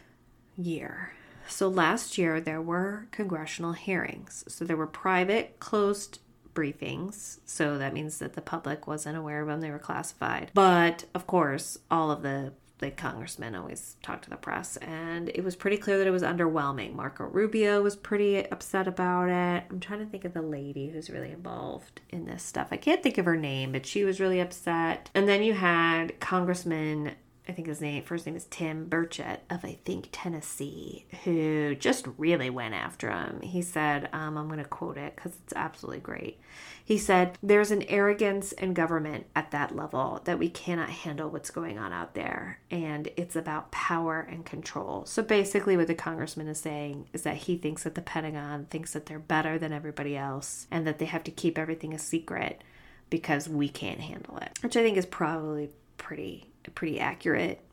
year. 0.57 1.13
So 1.51 1.69
last 1.69 2.17
year, 2.17 2.41
there 2.41 2.63
were 2.63 3.09
congressional 3.11 3.73
hearings. 3.73 4.45
So 4.47 4.65
there 4.65 4.77
were 4.77 4.87
private, 4.87 5.59
closed 5.59 6.21
briefings. 6.61 7.39
So 7.45 7.79
that 7.79 7.95
means 7.95 8.19
that 8.19 8.35
the 8.35 8.43
public 8.43 8.87
wasn't 8.87 9.17
aware 9.17 9.41
of 9.41 9.49
them, 9.49 9.61
they 9.61 9.71
were 9.71 9.79
classified. 9.79 10.51
But 10.53 11.07
of 11.15 11.27
course, 11.27 11.79
all 11.91 12.11
of 12.11 12.23
the 12.23 12.53
the 12.81 12.91
congressmen 12.91 13.55
always 13.55 13.97
talk 14.03 14.23
to 14.23 14.31
the 14.31 14.37
press, 14.37 14.79
and 14.79 15.29
it 15.29 15.45
was 15.45 15.55
pretty 15.55 15.77
clear 15.77 15.99
that 15.99 16.07
it 16.07 16.13
was 16.13 16.23
underwhelming. 16.23 16.95
Marco 16.95 17.25
Rubio 17.25 17.83
was 17.83 17.95
pretty 17.95 18.39
upset 18.51 18.89
about 18.89 19.29
it. 19.29 19.65
I'm 19.71 19.81
trying 19.81 19.99
to 20.01 20.07
think 20.07 20.25
of 20.25 20.33
the 20.33 20.41
lady 20.41 20.89
who's 20.89 21.11
really 21.11 21.31
involved 21.31 22.01
in 22.09 22.25
this 22.25 22.43
stuff. 22.43 22.69
I 22.71 22.79
can't 22.79 23.03
think 23.03 23.19
of 23.19 23.27
her 23.27 23.37
name, 23.37 23.73
but 23.73 23.85
she 23.85 24.03
was 24.03 24.19
really 24.19 24.41
upset. 24.41 25.11
And 25.15 25.29
then 25.29 25.43
you 25.43 25.53
had 25.53 26.19
Congressman 26.21 27.13
I 27.51 27.53
think 27.53 27.67
his 27.67 27.81
name 27.81 28.05
first 28.05 28.27
name 28.27 28.37
is 28.37 28.47
Tim 28.49 28.89
Burchett 28.89 29.41
of 29.51 29.65
I 29.65 29.77
think 29.85 30.09
Tennessee, 30.13 31.05
who 31.25 31.75
just 31.75 32.07
really 32.17 32.49
went 32.49 32.75
after 32.75 33.11
him. 33.11 33.41
He 33.41 33.61
said, 33.61 34.09
um, 34.13 34.39
I'm 34.39 34.47
going 34.47 34.61
to 34.61 34.65
quote 34.65 34.97
it 34.97 35.17
because 35.17 35.33
it's 35.43 35.53
absolutely 35.57 35.99
great. 35.99 36.39
He 36.85 36.97
said, 36.97 37.37
"There's 37.43 37.73
an 37.73 37.83
arrogance 37.85 38.53
in 38.53 38.73
government 38.73 39.27
at 39.35 39.51
that 39.51 39.75
level 39.75 40.21
that 40.25 40.39
we 40.39 40.49
cannot 40.49 40.91
handle 40.91 41.29
what's 41.29 41.51
going 41.51 41.77
on 41.77 41.93
out 41.93 42.15
there, 42.15 42.61
and 42.71 43.09
it's 43.17 43.35
about 43.35 43.73
power 43.73 44.21
and 44.21 44.47
control." 44.47 45.05
So 45.07 45.21
basically, 45.21 45.77
what 45.77 45.89
the 45.89 45.95
congressman 45.97 46.47
is 46.47 46.61
saying 46.61 47.09
is 47.13 47.23
that 47.23 47.37
he 47.37 47.57
thinks 47.57 47.83
that 47.83 47.97
the 47.97 48.01
Pentagon 48.01 48.67
thinks 48.67 48.93
that 48.93 49.07
they're 49.07 49.19
better 49.19 49.59
than 49.59 49.73
everybody 49.73 50.17
else, 50.17 50.69
and 50.71 50.87
that 50.87 51.01
they 51.01 51.07
have 51.07 51.25
to 51.25 51.33
keep 51.33 51.59
everything 51.59 51.95
a 51.95 51.99
secret 51.99 52.63
because 53.09 53.49
we 53.49 53.69
can't 53.69 54.01
handle 54.01 54.39
it, 54.39 54.57
which 54.63 54.77
I 54.77 54.83
think 54.83 54.97
is 54.97 55.07
probably 55.07 55.71
pretty 55.99 56.50
a 56.67 56.71
pretty 56.71 57.01
accurate 57.01 57.65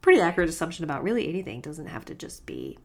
pretty 0.00 0.20
accurate 0.20 0.48
assumption 0.48 0.84
about 0.84 1.02
really 1.02 1.28
anything 1.28 1.58
it 1.58 1.64
doesn't 1.64 1.86
have 1.86 2.04
to 2.04 2.14
just 2.14 2.44
be 2.44 2.76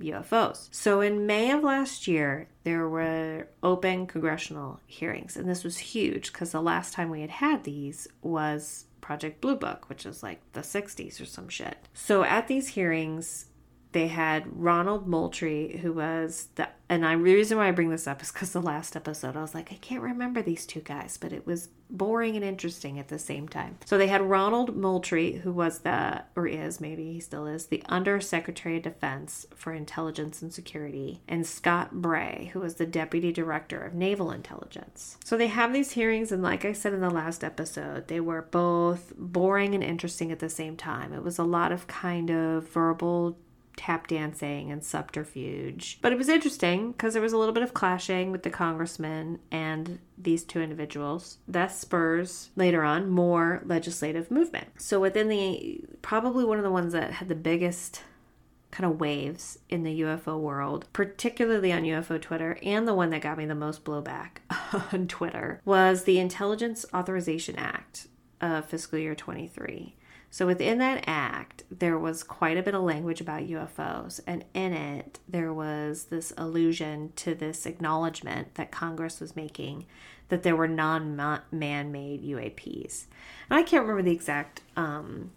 UFOs. 0.00 0.68
So 0.72 1.00
in 1.00 1.26
May 1.26 1.52
of 1.52 1.62
last 1.62 2.06
year, 2.06 2.48
there 2.64 2.88
were 2.88 3.48
open 3.62 4.06
congressional 4.06 4.80
hearings, 4.86 5.36
and 5.36 5.48
this 5.48 5.64
was 5.64 5.78
huge 5.78 6.32
because 6.32 6.52
the 6.52 6.60
last 6.60 6.92
time 6.92 7.08
we 7.08 7.22
had 7.22 7.30
had 7.30 7.64
these 7.64 8.06
was 8.20 8.86
Project 9.00 9.40
Blue 9.40 9.56
Book, 9.56 9.88
which 9.88 10.04
is 10.04 10.22
like 10.22 10.40
the 10.52 10.60
60s 10.60 11.20
or 11.20 11.24
some 11.24 11.48
shit. 11.48 11.78
So 11.94 12.24
at 12.24 12.48
these 12.48 12.68
hearings, 12.68 13.46
they 13.96 14.08
had 14.08 14.44
Ronald 14.52 15.08
Moultrie, 15.08 15.78
who 15.78 15.90
was 15.94 16.48
the, 16.56 16.68
and 16.90 17.04
I, 17.04 17.16
the 17.16 17.22
reason 17.22 17.56
why 17.56 17.68
I 17.68 17.70
bring 17.70 17.88
this 17.88 18.06
up 18.06 18.20
is 18.20 18.30
because 18.30 18.52
the 18.52 18.60
last 18.60 18.94
episode 18.94 19.38
I 19.38 19.40
was 19.40 19.54
like, 19.54 19.72
I 19.72 19.76
can't 19.76 20.02
remember 20.02 20.42
these 20.42 20.66
two 20.66 20.80
guys, 20.80 21.16
but 21.16 21.32
it 21.32 21.46
was 21.46 21.70
boring 21.88 22.36
and 22.36 22.44
interesting 22.44 22.98
at 22.98 23.08
the 23.08 23.18
same 23.18 23.48
time. 23.48 23.78
So 23.86 23.96
they 23.96 24.08
had 24.08 24.20
Ronald 24.20 24.76
Moultrie, 24.76 25.38
who 25.38 25.50
was 25.50 25.78
the, 25.78 26.24
or 26.36 26.46
is, 26.46 26.78
maybe 26.78 27.10
he 27.10 27.20
still 27.20 27.46
is, 27.46 27.68
the 27.68 27.82
Under 27.88 28.20
Secretary 28.20 28.76
of 28.76 28.82
Defense 28.82 29.46
for 29.54 29.72
Intelligence 29.72 30.42
and 30.42 30.52
Security, 30.52 31.22
and 31.26 31.46
Scott 31.46 32.02
Bray, 32.02 32.50
who 32.52 32.60
was 32.60 32.74
the 32.74 32.84
Deputy 32.84 33.32
Director 33.32 33.80
of 33.80 33.94
Naval 33.94 34.30
Intelligence. 34.30 35.16
So 35.24 35.38
they 35.38 35.46
have 35.46 35.72
these 35.72 35.92
hearings, 35.92 36.32
and 36.32 36.42
like 36.42 36.66
I 36.66 36.74
said 36.74 36.92
in 36.92 37.00
the 37.00 37.08
last 37.08 37.42
episode, 37.42 38.08
they 38.08 38.20
were 38.20 38.42
both 38.42 39.14
boring 39.16 39.74
and 39.74 39.82
interesting 39.82 40.30
at 40.30 40.40
the 40.40 40.50
same 40.50 40.76
time. 40.76 41.14
It 41.14 41.22
was 41.22 41.38
a 41.38 41.44
lot 41.44 41.72
of 41.72 41.86
kind 41.86 42.30
of 42.30 42.68
verbal 42.68 43.38
tap 43.76 44.08
dancing 44.08 44.70
and 44.70 44.82
subterfuge. 44.82 45.98
But 46.00 46.12
it 46.12 46.18
was 46.18 46.28
interesting 46.28 46.92
because 46.92 47.12
there 47.12 47.22
was 47.22 47.32
a 47.32 47.38
little 47.38 47.54
bit 47.54 47.62
of 47.62 47.74
clashing 47.74 48.32
with 48.32 48.42
the 48.42 48.50
congressman 48.50 49.38
and 49.50 49.98
these 50.16 50.44
two 50.44 50.60
individuals. 50.60 51.38
That 51.46 51.72
spurs 51.72 52.50
later 52.56 52.82
on 52.82 53.10
more 53.10 53.62
legislative 53.64 54.30
movement. 54.30 54.68
So 54.78 55.00
within 55.00 55.28
the 55.28 55.84
probably 56.02 56.44
one 56.44 56.58
of 56.58 56.64
the 56.64 56.70
ones 56.70 56.92
that 56.94 57.12
had 57.12 57.28
the 57.28 57.34
biggest 57.34 58.02
kind 58.70 58.90
of 58.90 59.00
waves 59.00 59.58
in 59.68 59.84
the 59.84 60.00
UFO 60.02 60.38
world, 60.38 60.86
particularly 60.92 61.72
on 61.72 61.84
UFO 61.84 62.20
Twitter, 62.20 62.58
and 62.62 62.86
the 62.86 62.94
one 62.94 63.10
that 63.10 63.22
got 63.22 63.38
me 63.38 63.46
the 63.46 63.54
most 63.54 63.84
blowback 63.84 64.38
on 64.92 65.06
Twitter 65.06 65.60
was 65.64 66.04
the 66.04 66.18
Intelligence 66.18 66.84
Authorization 66.92 67.56
Act 67.56 68.08
of 68.40 68.66
fiscal 68.66 68.98
year 68.98 69.14
23. 69.14 69.96
So 70.30 70.46
within 70.46 70.78
that 70.78 71.04
act, 71.06 71.64
there 71.70 71.98
was 71.98 72.22
quite 72.22 72.58
a 72.58 72.62
bit 72.62 72.74
of 72.74 72.82
language 72.82 73.20
about 73.20 73.46
UFOs, 73.46 74.20
and 74.26 74.44
in 74.54 74.72
it, 74.72 75.18
there 75.28 75.52
was 75.52 76.04
this 76.04 76.32
allusion 76.36 77.12
to 77.16 77.34
this 77.34 77.64
acknowledgement 77.64 78.54
that 78.56 78.70
Congress 78.70 79.20
was 79.20 79.36
making 79.36 79.86
that 80.28 80.42
there 80.42 80.56
were 80.56 80.68
non 80.68 81.40
man 81.50 81.92
made 81.92 82.24
UAPs. 82.24 83.06
And 83.48 83.58
I 83.58 83.62
can't 83.62 83.82
remember 83.82 84.02
the 84.02 84.12
exact 84.12 84.62
um, 84.76 85.30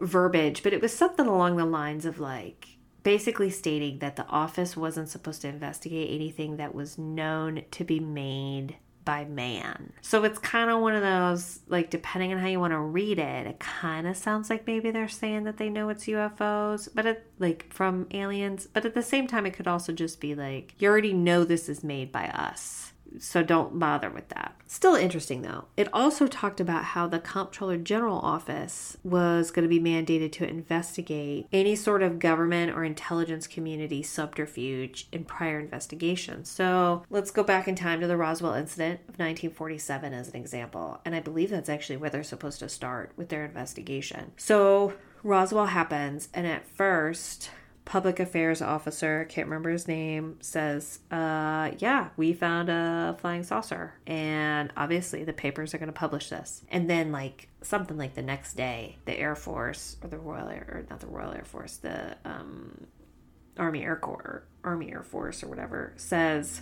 verbiage, 0.00 0.62
but 0.62 0.72
it 0.72 0.82
was 0.82 0.94
something 0.94 1.26
along 1.26 1.56
the 1.56 1.64
lines 1.64 2.04
of 2.04 2.18
like, 2.18 2.66
basically 3.02 3.50
stating 3.50 4.00
that 4.00 4.16
the 4.16 4.26
office 4.26 4.76
wasn't 4.76 5.08
supposed 5.08 5.42
to 5.42 5.48
investigate 5.48 6.10
anything 6.10 6.56
that 6.56 6.74
was 6.74 6.98
known 6.98 7.62
to 7.70 7.84
be 7.84 8.00
made 8.00 8.76
by 9.08 9.24
man. 9.24 9.90
So 10.02 10.22
it's 10.24 10.38
kind 10.38 10.68
of 10.68 10.82
one 10.82 10.94
of 10.94 11.00
those, 11.00 11.60
like, 11.66 11.88
depending 11.88 12.30
on 12.30 12.38
how 12.38 12.46
you 12.46 12.60
want 12.60 12.74
to 12.74 12.78
read 12.78 13.18
it, 13.18 13.46
it 13.46 13.58
kind 13.58 14.06
of 14.06 14.18
sounds 14.18 14.50
like 14.50 14.66
maybe 14.66 14.90
they're 14.90 15.08
saying 15.08 15.44
that 15.44 15.56
they 15.56 15.70
know 15.70 15.88
it's 15.88 16.04
UFOs, 16.04 16.90
but 16.94 17.06
it, 17.06 17.26
like, 17.38 17.72
from 17.72 18.06
aliens. 18.10 18.68
But 18.70 18.84
at 18.84 18.92
the 18.92 19.02
same 19.02 19.26
time, 19.26 19.46
it 19.46 19.54
could 19.54 19.66
also 19.66 19.94
just 19.94 20.20
be 20.20 20.34
like, 20.34 20.74
you 20.78 20.90
already 20.90 21.14
know 21.14 21.44
this 21.44 21.70
is 21.70 21.82
made 21.82 22.12
by 22.12 22.28
us 22.28 22.92
so 23.18 23.42
don't 23.42 23.78
bother 23.78 24.10
with 24.10 24.28
that. 24.30 24.54
Still 24.66 24.94
interesting 24.94 25.42
though. 25.42 25.64
It 25.76 25.88
also 25.92 26.26
talked 26.26 26.60
about 26.60 26.84
how 26.84 27.06
the 27.06 27.18
Comptroller 27.18 27.78
General 27.78 28.18
Office 28.18 28.96
was 29.02 29.50
going 29.50 29.62
to 29.62 29.68
be 29.68 29.80
mandated 29.80 30.32
to 30.32 30.48
investigate 30.48 31.46
any 31.52 31.74
sort 31.74 32.02
of 32.02 32.18
government 32.18 32.76
or 32.76 32.84
intelligence 32.84 33.46
community 33.46 34.02
subterfuge 34.02 35.08
in 35.10 35.24
prior 35.24 35.58
investigations. 35.58 36.50
So 36.50 37.04
let's 37.10 37.30
go 37.30 37.42
back 37.42 37.66
in 37.66 37.74
time 37.74 38.00
to 38.00 38.06
the 38.06 38.16
Roswell 38.16 38.54
incident 38.54 39.00
of 39.00 39.18
1947 39.18 40.12
as 40.12 40.28
an 40.28 40.36
example. 40.36 41.00
And 41.04 41.14
I 41.14 41.20
believe 41.20 41.50
that's 41.50 41.68
actually 41.68 41.96
where 41.96 42.10
they're 42.10 42.22
supposed 42.22 42.60
to 42.60 42.68
start 42.68 43.12
with 43.16 43.30
their 43.30 43.44
investigation. 43.44 44.32
So 44.36 44.92
Roswell 45.22 45.66
happens, 45.66 46.28
and 46.32 46.46
at 46.46 46.66
first, 46.66 47.50
public 47.88 48.20
affairs 48.20 48.60
officer, 48.60 49.24
can't 49.30 49.48
remember 49.48 49.70
his 49.70 49.88
name, 49.88 50.36
says, 50.40 50.98
uh, 51.10 51.70
yeah, 51.78 52.10
we 52.18 52.34
found 52.34 52.68
a 52.68 53.16
flying 53.18 53.42
saucer. 53.42 53.94
And 54.06 54.70
obviously 54.76 55.24
the 55.24 55.32
papers 55.32 55.72
are 55.72 55.78
going 55.78 55.88
to 55.88 55.92
publish 55.94 56.28
this. 56.28 56.62
And 56.68 56.88
then, 56.88 57.12
like, 57.12 57.48
something 57.62 57.96
like 57.96 58.14
the 58.14 58.20
next 58.20 58.54
day, 58.54 58.98
the 59.06 59.18
Air 59.18 59.34
Force, 59.34 59.96
or 60.02 60.10
the 60.10 60.18
Royal 60.18 60.48
Air, 60.48 60.66
or 60.70 60.86
not 60.90 61.00
the 61.00 61.06
Royal 61.06 61.32
Air 61.32 61.46
Force, 61.46 61.78
the 61.78 62.14
um, 62.26 62.86
Army 63.56 63.82
Air 63.82 63.96
Corps, 63.96 64.44
Army 64.62 64.92
Air 64.92 65.02
Force, 65.02 65.42
or 65.42 65.48
whatever, 65.48 65.94
says, 65.96 66.60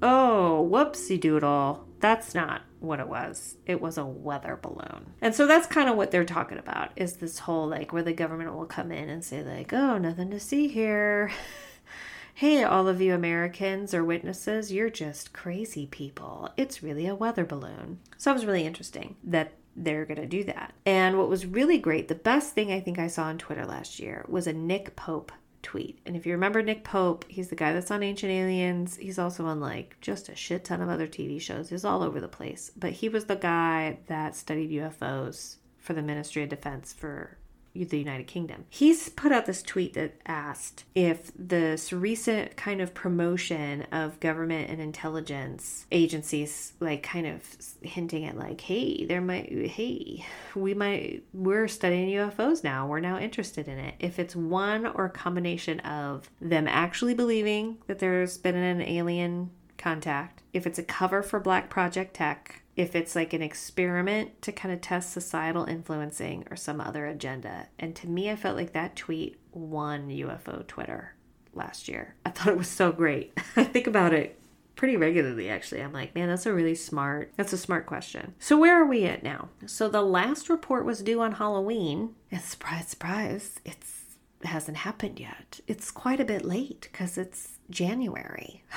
oh, 0.00 0.68
whoopsie 0.70 1.20
doodle 1.20 1.84
that's 2.00 2.34
not 2.34 2.62
what 2.80 3.00
it 3.00 3.08
was. 3.08 3.56
It 3.66 3.80
was 3.80 3.98
a 3.98 4.04
weather 4.04 4.58
balloon. 4.60 5.12
And 5.20 5.34
so 5.34 5.46
that's 5.46 5.66
kind 5.66 5.88
of 5.88 5.96
what 5.96 6.10
they're 6.10 6.24
talking 6.24 6.58
about 6.58 6.90
is 6.96 7.14
this 7.14 7.40
whole 7.40 7.68
like 7.68 7.92
where 7.92 8.02
the 8.02 8.12
government 8.12 8.54
will 8.54 8.66
come 8.66 8.90
in 8.90 9.08
and 9.08 9.24
say 9.24 9.42
like, 9.42 9.72
"Oh, 9.72 9.98
nothing 9.98 10.30
to 10.30 10.40
see 10.40 10.68
here." 10.68 11.30
hey, 12.34 12.62
all 12.64 12.88
of 12.88 13.00
you 13.00 13.14
Americans 13.14 13.92
or 13.92 14.04
witnesses, 14.04 14.72
you're 14.72 14.90
just 14.90 15.32
crazy 15.32 15.86
people. 15.86 16.50
It's 16.56 16.82
really 16.82 17.06
a 17.06 17.14
weather 17.14 17.44
balloon. 17.44 17.98
So 18.16 18.30
it 18.30 18.34
was 18.34 18.46
really 18.46 18.64
interesting 18.64 19.16
that 19.24 19.52
they're 19.76 20.04
going 20.04 20.20
to 20.20 20.26
do 20.26 20.44
that. 20.44 20.72
And 20.84 21.18
what 21.18 21.28
was 21.28 21.46
really 21.46 21.78
great, 21.78 22.08
the 22.08 22.14
best 22.14 22.54
thing 22.54 22.72
I 22.72 22.80
think 22.80 22.98
I 22.98 23.06
saw 23.06 23.24
on 23.24 23.38
Twitter 23.38 23.66
last 23.66 24.00
year 24.00 24.24
was 24.28 24.46
a 24.46 24.52
Nick 24.52 24.96
Pope 24.96 25.32
tweet. 25.62 26.00
And 26.06 26.16
if 26.16 26.26
you 26.26 26.32
remember 26.32 26.62
Nick 26.62 26.84
Pope, 26.84 27.24
he's 27.28 27.48
the 27.48 27.56
guy 27.56 27.72
that's 27.72 27.90
on 27.90 28.02
Ancient 28.02 28.32
Aliens. 28.32 28.96
He's 28.96 29.18
also 29.18 29.46
on 29.46 29.60
like 29.60 29.96
just 30.00 30.28
a 30.28 30.34
shit 30.36 30.64
ton 30.64 30.80
of 30.80 30.88
other 30.88 31.06
TV 31.06 31.40
shows. 31.40 31.70
He's 31.70 31.84
all 31.84 32.02
over 32.02 32.20
the 32.20 32.28
place. 32.28 32.70
But 32.76 32.92
he 32.92 33.08
was 33.08 33.26
the 33.26 33.36
guy 33.36 33.98
that 34.06 34.36
studied 34.36 34.70
UFOs 34.70 35.56
for 35.78 35.94
the 35.94 36.02
Ministry 36.02 36.42
of 36.42 36.48
Defense 36.48 36.92
for 36.92 37.36
the 37.74 37.98
United 37.98 38.26
Kingdom. 38.26 38.64
He's 38.68 39.08
put 39.08 39.32
out 39.32 39.46
this 39.46 39.62
tweet 39.62 39.94
that 39.94 40.14
asked 40.26 40.84
if 40.94 41.30
this 41.36 41.92
recent 41.92 42.56
kind 42.56 42.80
of 42.80 42.94
promotion 42.94 43.82
of 43.92 44.18
government 44.20 44.70
and 44.70 44.80
intelligence 44.80 45.86
agencies, 45.92 46.72
like 46.80 47.02
kind 47.02 47.26
of 47.26 47.42
hinting 47.82 48.24
at 48.24 48.36
like, 48.36 48.60
hey, 48.60 49.04
there 49.06 49.20
might, 49.20 49.50
hey, 49.68 50.24
we 50.54 50.74
might, 50.74 51.22
we're 51.32 51.68
studying 51.68 52.08
UFOs 52.10 52.64
now. 52.64 52.86
We're 52.86 53.00
now 53.00 53.18
interested 53.18 53.68
in 53.68 53.78
it. 53.78 53.94
If 53.98 54.18
it's 54.18 54.34
one 54.34 54.86
or 54.86 55.06
a 55.06 55.10
combination 55.10 55.80
of 55.80 56.28
them 56.40 56.66
actually 56.66 57.14
believing 57.14 57.78
that 57.86 57.98
there's 57.98 58.36
been 58.36 58.56
an 58.56 58.82
alien 58.82 59.50
contact, 59.78 60.42
if 60.52 60.66
it's 60.66 60.78
a 60.78 60.82
cover 60.82 61.22
for 61.22 61.40
Black 61.40 61.70
Project 61.70 62.14
Tech, 62.14 62.59
if 62.76 62.94
it's 62.94 63.14
like 63.14 63.32
an 63.32 63.42
experiment 63.42 64.40
to 64.42 64.52
kind 64.52 64.72
of 64.72 64.80
test 64.80 65.12
societal 65.12 65.64
influencing 65.64 66.46
or 66.50 66.56
some 66.56 66.80
other 66.80 67.06
agenda. 67.06 67.68
And 67.78 67.94
to 67.96 68.08
me, 68.08 68.30
I 68.30 68.36
felt 68.36 68.56
like 68.56 68.72
that 68.72 68.96
tweet 68.96 69.38
won 69.52 70.08
UFO 70.08 70.66
Twitter 70.66 71.14
last 71.52 71.88
year. 71.88 72.14
I 72.24 72.30
thought 72.30 72.48
it 72.48 72.58
was 72.58 72.68
so 72.68 72.92
great. 72.92 73.36
I 73.56 73.64
think 73.64 73.86
about 73.86 74.14
it 74.14 74.40
pretty 74.76 74.96
regularly 74.96 75.50
actually. 75.50 75.82
I'm 75.82 75.92
like, 75.92 76.14
man, 76.14 76.28
that's 76.28 76.46
a 76.46 76.54
really 76.54 76.74
smart 76.74 77.32
that's 77.36 77.52
a 77.52 77.58
smart 77.58 77.86
question. 77.86 78.34
So 78.38 78.56
where 78.56 78.80
are 78.80 78.86
we 78.86 79.04
at 79.04 79.22
now? 79.22 79.50
So 79.66 79.88
the 79.88 80.02
last 80.02 80.48
report 80.48 80.86
was 80.86 81.02
due 81.02 81.20
on 81.20 81.32
Halloween. 81.32 82.14
And 82.30 82.40
surprise, 82.40 82.88
surprise, 82.88 83.60
it's 83.64 84.16
it 84.40 84.46
hasn't 84.46 84.78
happened 84.78 85.20
yet. 85.20 85.60
It's 85.66 85.90
quite 85.90 86.18
a 86.18 86.24
bit 86.24 86.46
late 86.46 86.88
because 86.90 87.18
it's 87.18 87.58
January. 87.68 88.64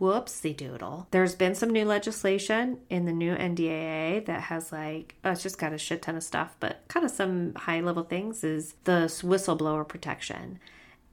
Whoopsie 0.00 0.56
doodle. 0.56 1.08
There's 1.10 1.34
been 1.34 1.54
some 1.54 1.70
new 1.70 1.84
legislation 1.84 2.78
in 2.88 3.04
the 3.04 3.12
new 3.12 3.34
NDAA 3.34 4.26
that 4.26 4.42
has 4.42 4.70
like, 4.70 5.16
oh, 5.24 5.32
it's 5.32 5.42
just 5.42 5.58
got 5.58 5.72
a 5.72 5.78
shit 5.78 6.02
ton 6.02 6.16
of 6.16 6.22
stuff, 6.22 6.56
but 6.60 6.82
kind 6.88 7.04
of 7.04 7.10
some 7.10 7.54
high 7.54 7.80
level 7.80 8.04
things 8.04 8.44
is 8.44 8.74
the 8.84 9.06
whistleblower 9.22 9.86
protection 9.86 10.60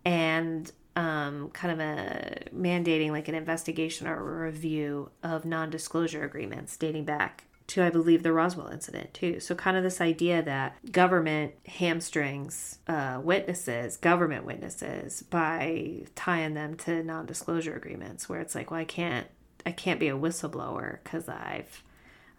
and 0.03 0.71
um, 0.95 1.49
kind 1.49 1.73
of 1.73 1.79
a 1.79 2.43
mandating 2.55 3.11
like 3.11 3.27
an 3.27 3.35
investigation 3.35 4.07
or 4.07 4.17
a 4.17 4.45
review 4.45 5.09
of 5.23 5.45
non 5.45 5.69
disclosure 5.69 6.23
agreements 6.23 6.77
dating 6.77 7.05
back 7.05 7.44
to, 7.67 7.83
I 7.83 7.89
believe, 7.89 8.23
the 8.23 8.33
Roswell 8.33 8.67
incident, 8.67 9.13
too. 9.13 9.39
So, 9.39 9.55
kind 9.55 9.77
of 9.77 9.83
this 9.83 10.01
idea 10.01 10.41
that 10.43 10.77
government 10.91 11.53
hamstrings 11.67 12.79
uh, 12.87 13.19
witnesses, 13.23 13.97
government 13.97 14.45
witnesses, 14.45 15.23
by 15.23 16.03
tying 16.15 16.53
them 16.53 16.75
to 16.77 17.03
non 17.03 17.25
disclosure 17.25 17.75
agreements, 17.75 18.29
where 18.29 18.39
it's 18.39 18.55
like, 18.55 18.71
well, 18.71 18.79
I 18.79 18.85
can't. 18.85 19.27
I 19.67 19.71
can't 19.71 19.99
be 19.99 20.09
a 20.09 20.17
whistleblower 20.17 20.99
because 21.03 21.27
I've 21.27 21.83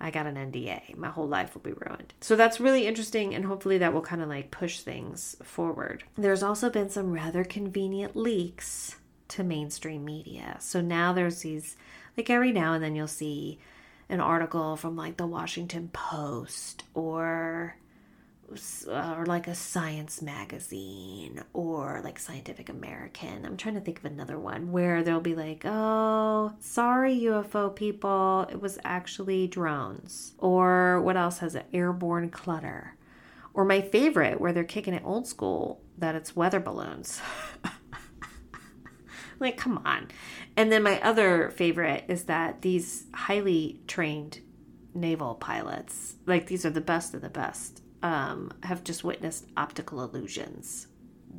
I 0.01 0.11
got 0.11 0.27
an 0.27 0.37
NDA. 0.37 0.97
My 0.97 1.09
whole 1.09 1.27
life 1.27 1.55
will 1.55 1.63
be 1.63 1.73
ruined. 1.73 2.13
So 2.21 2.37
that's 2.37 2.61
really 2.61 2.87
interesting, 2.87 3.35
and 3.35 3.45
hopefully 3.45 3.79
that 3.79 3.95
will 3.95 4.03
kind 4.03 4.23
of 4.23 4.29
like 4.29 4.51
push 4.51 4.81
things 4.81 5.37
forward. 5.43 6.05
There's 6.17 6.43
also 6.43 6.69
been 6.69 6.91
some 6.91 7.13
rather 7.13 7.45
convenient 7.45 8.15
leaks 8.15 8.97
to 9.29 9.43
mainstream 9.43 10.05
media. 10.05 10.57
So 10.61 10.81
now 10.81 11.13
there's 11.13 11.41
these, 11.41 11.77
like 12.17 12.31
every 12.31 12.53
now 12.53 12.75
and 12.75 12.85
then 12.85 12.95
you'll 12.95 13.09
see 13.09 13.59
an 14.09 14.21
article 14.21 14.77
from 14.77 14.97
like 14.97 15.17
the 15.17 15.27
Washington 15.27 15.89
Post 15.93 16.85
or 16.95 17.77
uh, 18.89 19.15
or 19.19 19.27
like 19.27 19.49
a 19.49 19.55
science 19.55 20.23
magazine 20.23 21.43
or 21.53 22.01
like 22.05 22.19
Scientific 22.19 22.69
American. 22.69 23.45
I'm 23.45 23.57
trying 23.57 23.75
to 23.75 23.81
think 23.81 23.99
of 23.99 24.05
another 24.05 24.39
one 24.39 24.71
where 24.71 25.03
they'll 25.03 25.21
be 25.21 25.35
like, 25.35 25.63
"Oh, 25.65 26.53
sorry 26.61 27.19
UFO 27.23 27.75
people, 27.75 28.47
it 28.51 28.61
was 28.61 28.79
actually 28.85 29.49
drones." 29.49 30.35
Or 30.39 31.01
what 31.01 31.17
else 31.17 31.39
has 31.39 31.55
it? 31.55 31.67
Airborne 31.73 32.31
clutter. 32.31 32.95
Or 33.55 33.65
my 33.65 33.81
favorite 33.81 34.41
where 34.41 34.53
they're 34.53 34.65
kicking 34.65 34.95
it 34.95 35.03
old 35.05 35.27
school 35.27 35.81
that 35.99 36.15
it's 36.15 36.37
weather 36.37 36.61
balloons. 36.61 37.21
like, 39.39 39.57
come 39.57 39.81
on. 39.85 40.09
And 40.57 40.71
then 40.71 40.83
my 40.83 41.01
other 41.01 41.51
favorite 41.51 42.05
is 42.09 42.25
that 42.25 42.63
these 42.63 43.07
highly 43.15 43.81
trained 43.87 44.41
naval 44.95 45.35
pilots, 45.35 46.17
like 46.27 46.47
these 46.47 46.65
are 46.65 46.71
the 46.71 46.81
best 46.81 47.15
of 47.15 47.21
the 47.21 47.29
best, 47.29 47.83
um, 48.03 48.53
have 48.63 48.85
just 48.85 49.05
witnessed 49.05 49.47
optical 49.57 50.03
illusions. 50.03 50.89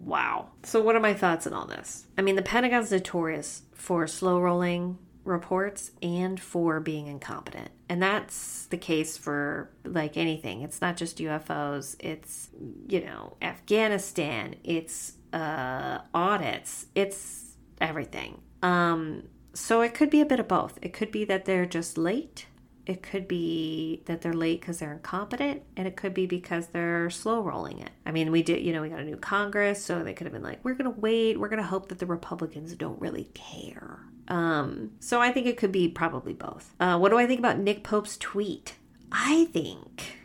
Wow. 0.03 0.49
So, 0.63 0.81
what 0.81 0.95
are 0.95 1.01
my 1.01 1.13
thoughts 1.13 1.47
on 1.47 1.53
all 1.53 1.65
this? 1.65 2.07
I 2.17 2.21
mean, 2.21 2.35
the 2.35 2.41
Pentagon's 2.41 2.91
notorious 2.91 3.63
for 3.73 4.05
slow 4.07 4.39
rolling 4.39 4.97
reports 5.27 5.91
and 6.01 6.39
for 6.39 6.79
being 6.79 7.07
incompetent. 7.07 7.69
And 7.89 8.01
that's 8.01 8.65
the 8.67 8.77
case 8.77 9.17
for 9.17 9.69
like 9.83 10.17
anything. 10.17 10.61
It's 10.61 10.81
not 10.81 10.97
just 10.97 11.17
UFOs, 11.17 11.95
it's, 11.99 12.49
you 12.87 13.01
know, 13.01 13.37
Afghanistan, 13.41 14.55
it's 14.63 15.13
uh, 15.33 15.99
audits, 16.13 16.87
it's 16.95 17.46
everything. 17.81 18.41
Um, 18.61 19.23
so 19.53 19.81
it 19.81 19.93
could 19.93 20.09
be 20.09 20.21
a 20.21 20.25
bit 20.25 20.39
of 20.39 20.47
both. 20.47 20.77
It 20.81 20.93
could 20.93 21.11
be 21.11 21.25
that 21.25 21.45
they're 21.45 21.65
just 21.65 21.97
late. 21.97 22.47
It 22.85 23.03
could 23.03 23.27
be 23.27 24.03
that 24.05 24.21
they're 24.21 24.33
late 24.33 24.61
because 24.61 24.79
they're 24.79 24.93
incompetent, 24.93 25.63
and 25.75 25.87
it 25.87 25.97
could 25.97 26.13
be 26.13 26.25
because 26.25 26.67
they're 26.67 27.09
slow 27.09 27.41
rolling 27.41 27.79
it. 27.79 27.89
I 28.05 28.11
mean, 28.11 28.31
we 28.31 28.43
did, 28.43 28.63
you 28.63 28.71
know, 28.71 28.81
we 28.81 28.89
got 28.89 28.99
a 28.99 29.03
new 29.03 29.17
Congress, 29.17 29.83
so 29.83 30.03
they 30.03 30.13
could 30.13 30.25
have 30.25 30.33
been 30.33 30.43
like, 30.43 30.63
we're 30.63 30.75
going 30.75 30.91
to 30.91 30.99
wait, 30.99 31.37
we're 31.37 31.49
going 31.49 31.61
to 31.61 31.67
hope 31.67 31.89
that 31.89 31.99
the 31.99 32.05
Republicans 32.05 32.73
don't 32.75 33.01
really 33.01 33.25
care. 33.33 33.99
Um, 34.29 34.91
so 34.99 35.21
I 35.21 35.31
think 35.31 35.47
it 35.47 35.57
could 35.57 35.71
be 35.71 35.89
probably 35.89 36.33
both. 36.33 36.73
Uh, 36.79 36.97
what 36.97 37.09
do 37.09 37.17
I 37.17 37.27
think 37.27 37.39
about 37.39 37.59
Nick 37.59 37.83
Pope's 37.83 38.15
tweet? 38.17 38.75
I 39.11 39.45
think 39.51 40.17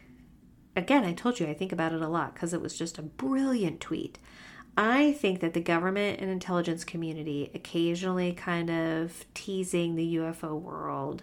again, 0.77 1.05
I 1.05 1.13
told 1.13 1.39
you 1.39 1.47
I 1.47 1.55
think 1.55 1.73
about 1.73 1.93
it 1.93 2.03
a 2.03 2.09
lot 2.09 2.35
because 2.35 2.55
it 2.55 2.61
was 2.61 2.77
just 2.77 2.99
a 2.99 3.03
brilliant 3.03 3.81
tweet. 3.81 4.19
I 4.77 5.13
think 5.13 5.41
that 5.41 5.53
the 5.53 5.61
government 5.61 6.21
and 6.21 6.31
intelligence 6.31 6.85
community 6.85 7.51
occasionally 7.55 8.33
kind 8.33 8.71
of 8.71 9.27
teasing 9.35 9.97
the 9.97 10.17
UFO 10.17 10.59
world. 10.59 11.23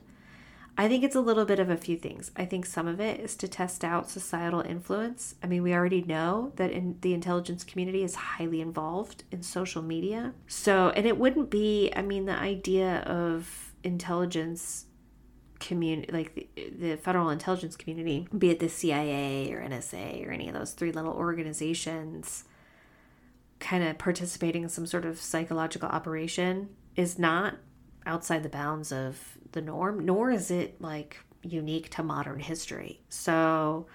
I 0.77 0.87
think 0.87 1.03
it's 1.03 1.15
a 1.15 1.19
little 1.19 1.43
bit 1.43 1.59
of 1.59 1.69
a 1.69 1.75
few 1.75 1.97
things. 1.97 2.31
I 2.37 2.45
think 2.45 2.65
some 2.65 2.87
of 2.87 3.01
it 3.01 3.19
is 3.19 3.35
to 3.37 3.49
test 3.49 3.83
out 3.83 4.09
societal 4.09 4.61
influence. 4.61 5.35
I 5.43 5.47
mean, 5.47 5.61
we 5.61 5.73
already 5.73 6.03
know 6.03 6.53
that 6.55 6.71
in 6.71 6.97
the 7.01 7.13
intelligence 7.13 7.65
community 7.65 8.01
is 8.01 8.15
highly 8.15 8.61
involved 8.61 9.25
in 9.29 9.43
social 9.43 9.81
media. 9.81 10.33
So, 10.47 10.93
and 10.95 11.05
it 11.05 11.17
wouldn't 11.17 11.49
be, 11.49 11.91
I 11.93 12.01
mean, 12.01 12.27
the 12.27 12.37
idea 12.37 12.99
of 12.99 13.73
intelligence 13.83 14.85
community 15.59 16.09
like 16.13 16.33
the, 16.33 16.47
the, 16.79 16.95
federal 16.95 17.29
intelligence 17.29 17.75
community 17.75 18.25
be 18.37 18.49
it 18.49 18.59
the 18.59 18.69
cia 18.69 19.51
or 19.51 19.59
nsa 19.59 20.25
or 20.25 20.31
any 20.31 20.47
of 20.47 20.53
those 20.53 20.71
three 20.71 20.93
little 20.93 21.11
organizations 21.11 22.45
kind 23.59 23.83
of 23.83 23.97
participating 23.97 24.63
in 24.63 24.69
some 24.69 24.85
sort 24.85 25.05
of 25.05 25.19
psychological 25.19 25.89
operation 25.89 26.69
is 26.95 27.19
not 27.19 27.55
outside 28.05 28.43
the 28.43 28.49
bounds 28.49 28.91
of 28.91 29.37
the 29.51 29.61
norm 29.61 30.05
nor 30.05 30.31
is 30.31 30.49
it 30.51 30.81
like 30.81 31.19
unique 31.43 31.89
to 31.89 32.03
modern 32.03 32.39
history. 32.39 33.01
So 33.09 33.87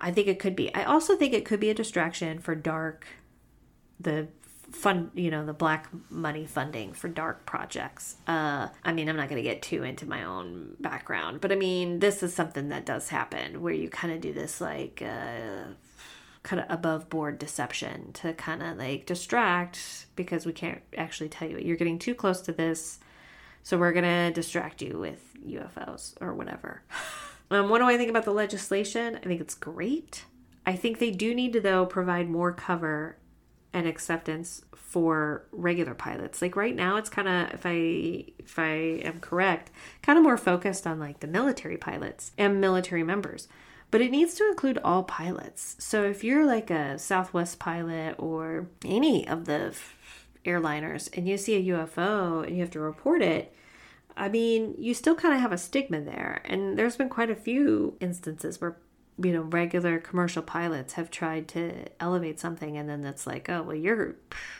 i 0.00 0.10
think 0.10 0.28
it 0.28 0.38
could 0.38 0.54
be 0.54 0.74
i 0.74 0.84
also 0.84 1.16
think 1.16 1.32
it 1.32 1.44
could 1.44 1.60
be 1.60 1.70
a 1.70 1.74
distraction 1.74 2.38
for 2.38 2.54
dark 2.54 3.06
the 3.98 4.28
fund 4.70 5.10
you 5.14 5.30
know 5.30 5.46
the 5.46 5.54
black 5.54 5.88
money 6.10 6.44
funding 6.44 6.92
for 6.92 7.08
dark 7.08 7.46
projects. 7.46 8.16
Uh 8.26 8.68
i 8.84 8.92
mean 8.92 9.08
i'm 9.08 9.16
not 9.16 9.28
going 9.28 9.42
to 9.42 9.48
get 9.48 9.62
too 9.62 9.82
into 9.82 10.06
my 10.06 10.24
own 10.24 10.76
background 10.80 11.40
but 11.40 11.50
i 11.52 11.54
mean 11.54 11.98
this 12.00 12.22
is 12.22 12.34
something 12.34 12.68
that 12.68 12.84
does 12.84 13.08
happen 13.08 13.62
where 13.62 13.72
you 13.72 13.88
kind 13.88 14.12
of 14.12 14.20
do 14.20 14.32
this 14.32 14.60
like 14.60 15.02
uh 15.02 15.64
kind 16.46 16.60
of 16.60 16.66
above 16.70 17.10
board 17.10 17.38
deception 17.38 18.12
to 18.14 18.32
kind 18.32 18.62
of 18.62 18.78
like 18.78 19.04
distract 19.04 20.06
because 20.16 20.46
we 20.46 20.52
can't 20.52 20.80
actually 20.96 21.28
tell 21.28 21.48
you 21.48 21.58
you're 21.58 21.76
getting 21.76 21.98
too 21.98 22.14
close 22.14 22.40
to 22.40 22.52
this 22.52 22.98
so 23.62 23.76
we're 23.76 23.92
going 23.92 24.04
to 24.04 24.32
distract 24.32 24.80
you 24.80 24.98
with 24.98 25.34
ufos 25.46 26.14
or 26.20 26.32
whatever 26.32 26.82
um 27.50 27.68
what 27.68 27.78
do 27.78 27.84
i 27.84 27.96
think 27.96 28.08
about 28.08 28.24
the 28.24 28.32
legislation 28.32 29.16
i 29.16 29.26
think 29.26 29.40
it's 29.40 29.54
great 29.54 30.24
I 30.66 30.74
think 30.74 30.98
they 30.98 31.12
do 31.12 31.32
need 31.32 31.52
to, 31.52 31.60
though, 31.60 31.86
provide 31.86 32.28
more 32.28 32.52
cover 32.52 33.16
and 33.72 33.86
acceptance 33.86 34.62
for 34.74 35.46
regular 35.52 35.94
pilots. 35.94 36.42
Like 36.42 36.56
right 36.56 36.74
now 36.74 36.96
it's 36.96 37.10
kind 37.10 37.28
of 37.28 37.52
if 37.52 37.64
I 37.64 38.32
if 38.38 38.58
I 38.58 39.00
am 39.04 39.20
correct, 39.20 39.70
kind 40.02 40.18
of 40.18 40.24
more 40.24 40.38
focused 40.38 40.86
on 40.86 40.98
like 40.98 41.20
the 41.20 41.26
military 41.26 41.76
pilots 41.76 42.32
and 42.36 42.60
military 42.60 43.04
members. 43.04 43.48
But 43.90 44.00
it 44.00 44.10
needs 44.10 44.34
to 44.34 44.48
include 44.48 44.78
all 44.78 45.04
pilots. 45.04 45.76
So 45.78 46.04
if 46.04 46.24
you're 46.24 46.44
like 46.44 46.70
a 46.70 46.98
Southwest 46.98 47.58
pilot 47.58 48.16
or 48.18 48.68
any 48.84 49.26
of 49.26 49.44
the 49.44 49.76
airliners 50.44 51.08
and 51.16 51.28
you 51.28 51.36
see 51.36 51.54
a 51.54 51.72
UFO 51.74 52.44
and 52.44 52.56
you 52.56 52.62
have 52.62 52.70
to 52.72 52.80
report 52.80 53.22
it, 53.22 53.54
I 54.16 54.28
mean, 54.28 54.74
you 54.78 54.94
still 54.94 55.14
kind 55.14 55.34
of 55.34 55.40
have 55.40 55.52
a 55.52 55.58
stigma 55.58 56.00
there. 56.00 56.40
And 56.46 56.78
there's 56.78 56.96
been 56.96 57.08
quite 57.08 57.30
a 57.30 57.36
few 57.36 57.96
instances 58.00 58.60
where 58.60 58.76
you 59.22 59.32
know, 59.32 59.40
regular 59.40 59.98
commercial 59.98 60.42
pilots 60.42 60.94
have 60.94 61.10
tried 61.10 61.48
to 61.48 61.86
elevate 62.00 62.38
something, 62.38 62.76
and 62.76 62.88
then 62.88 63.04
it's 63.04 63.26
like, 63.26 63.48
oh, 63.48 63.62
well, 63.62 63.76
you're 63.76 64.16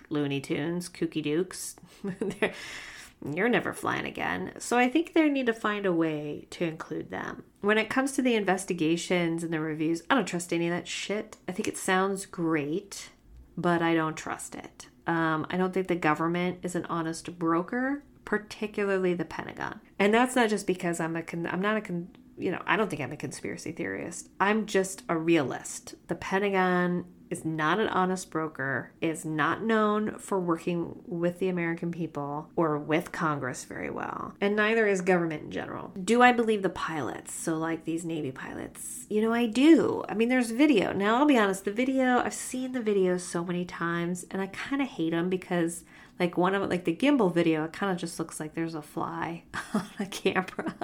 Looney 0.09 0.41
Tunes, 0.41 0.89
Kooky 0.89 1.23
Dukes. 1.23 1.77
you're 3.35 3.49
never 3.49 3.73
flying 3.73 4.07
again. 4.07 4.53
So 4.59 4.79
I 4.79 4.89
think 4.89 5.13
they 5.13 5.29
need 5.29 5.47
to 5.47 5.53
find 5.53 5.85
a 5.85 5.93
way 5.93 6.47
to 6.51 6.65
include 6.65 7.11
them. 7.11 7.45
When 7.67 7.79
it 7.79 7.91
comes 7.91 8.13
to 8.13 8.23
the 8.23 8.37
investigations 8.37 9.43
and 9.43 9.53
the 9.53 9.59
reviews, 9.59 10.05
I 10.09 10.15
don't 10.15 10.25
trust 10.25 10.53
any 10.53 10.69
of 10.69 10.73
that 10.73 10.87
shit. 10.87 11.37
I 11.49 11.53
think 11.53 11.67
it 11.67 11.77
sounds 11.77 12.25
great, 12.25 13.11
but 13.57 13.83
I 13.83 13.93
don't 13.93 14.17
trust 14.17 14.55
it. 14.55 14.87
Um, 15.09 15.49
I 15.51 15.57
don't 15.57 15.75
think 15.75 15.89
the 15.89 15.97
government 15.97 16.61
is 16.63 16.77
an 16.77 16.85
honest 16.85 17.41
broker, 17.41 18.05
particularly 18.25 19.15
the 19.15 19.25
Pentagon. 19.25 19.81
And 19.99 20.15
that's 20.15 20.37
not 20.37 20.49
just 20.49 20.65
because 20.65 21.01
I'm 21.01 21.17
a 21.17 21.23
con- 21.23 21.49
I'm 21.51 21.61
not 21.61 21.77
a 21.77 21.81
con- 21.81 22.11
you 22.39 22.53
know, 22.53 22.63
I 22.69 22.77
don't 22.77 22.89
think 22.89 23.03
I'm 23.03 23.11
a 23.11 23.17
conspiracy 23.17 23.73
theorist. 23.73 24.29
I'm 24.39 24.67
just 24.67 25.03
a 25.09 25.19
realist. 25.19 25.97
The 26.07 26.15
Pentagon 26.15 27.05
is 27.31 27.45
not 27.45 27.79
an 27.79 27.89
honest 27.89 28.31
broker, 28.31 28.93
is 29.01 29.25
not 29.25 29.63
known 29.63 30.19
for 30.19 30.39
working 30.39 31.01
with 31.07 31.39
the 31.39 31.49
American 31.49 31.91
people 31.91 32.51
or 32.57 32.79
with 32.79 33.13
Congress 33.13 33.65
very 33.65 33.91
well, 33.91 34.35
and 34.41 34.57
neither 34.57 34.87
is 34.87 35.01
government 35.01 35.45
in 35.45 35.51
general. 35.51 35.93
Do 36.03 36.23
I 36.23 36.33
believe 36.33 36.63
the 36.63 36.69
pilots? 36.69 37.35
So, 37.35 37.57
like 37.57 37.85
these 37.85 38.05
Navy 38.05 38.33
pilots, 38.33 39.07
you 39.09 39.21
know, 39.21 39.33
I 39.33 39.47
do. 39.47 40.05
I 40.09 40.15
mean, 40.15 40.29
there's 40.29 40.51
video. 40.51 40.93
Now, 40.93 41.17
I'll 41.17 41.27
be 41.27 41.39
honest, 41.39 41.65
the 41.65 41.73
video, 41.73 42.19
I've 42.19 42.35
seen 42.35 42.73
the 42.73 42.83
video 42.83 43.19
so 43.19 43.45
many 43.45 43.65
times, 43.65 44.25
and 44.31 44.41
I 44.41 44.47
kind 44.47 44.83
of 44.83 44.89
hate 44.89 45.11
them 45.11 45.29
because 45.29 45.85
like 46.19 46.37
one 46.37 46.55
of 46.55 46.63
it 46.63 46.71
like 46.71 46.85
the 46.85 46.95
gimbal 46.95 47.33
video 47.33 47.65
it 47.65 47.73
kind 47.73 47.93
of 47.93 47.99
just 47.99 48.19
looks 48.19 48.41
like 48.41 48.55
there's 48.55 48.75
a 48.75 48.83
fly 48.83 49.43
on 49.75 49.87
a 49.99 50.07
camera 50.07 50.75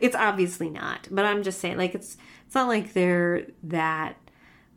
it's 0.00 0.16
obviously 0.16 0.68
not 0.68 1.08
but 1.10 1.24
i'm 1.24 1.42
just 1.42 1.60
saying 1.60 1.76
like 1.76 1.94
it's 1.94 2.16
it's 2.44 2.54
not 2.54 2.68
like 2.68 2.92
they're 2.92 3.46
that 3.62 4.16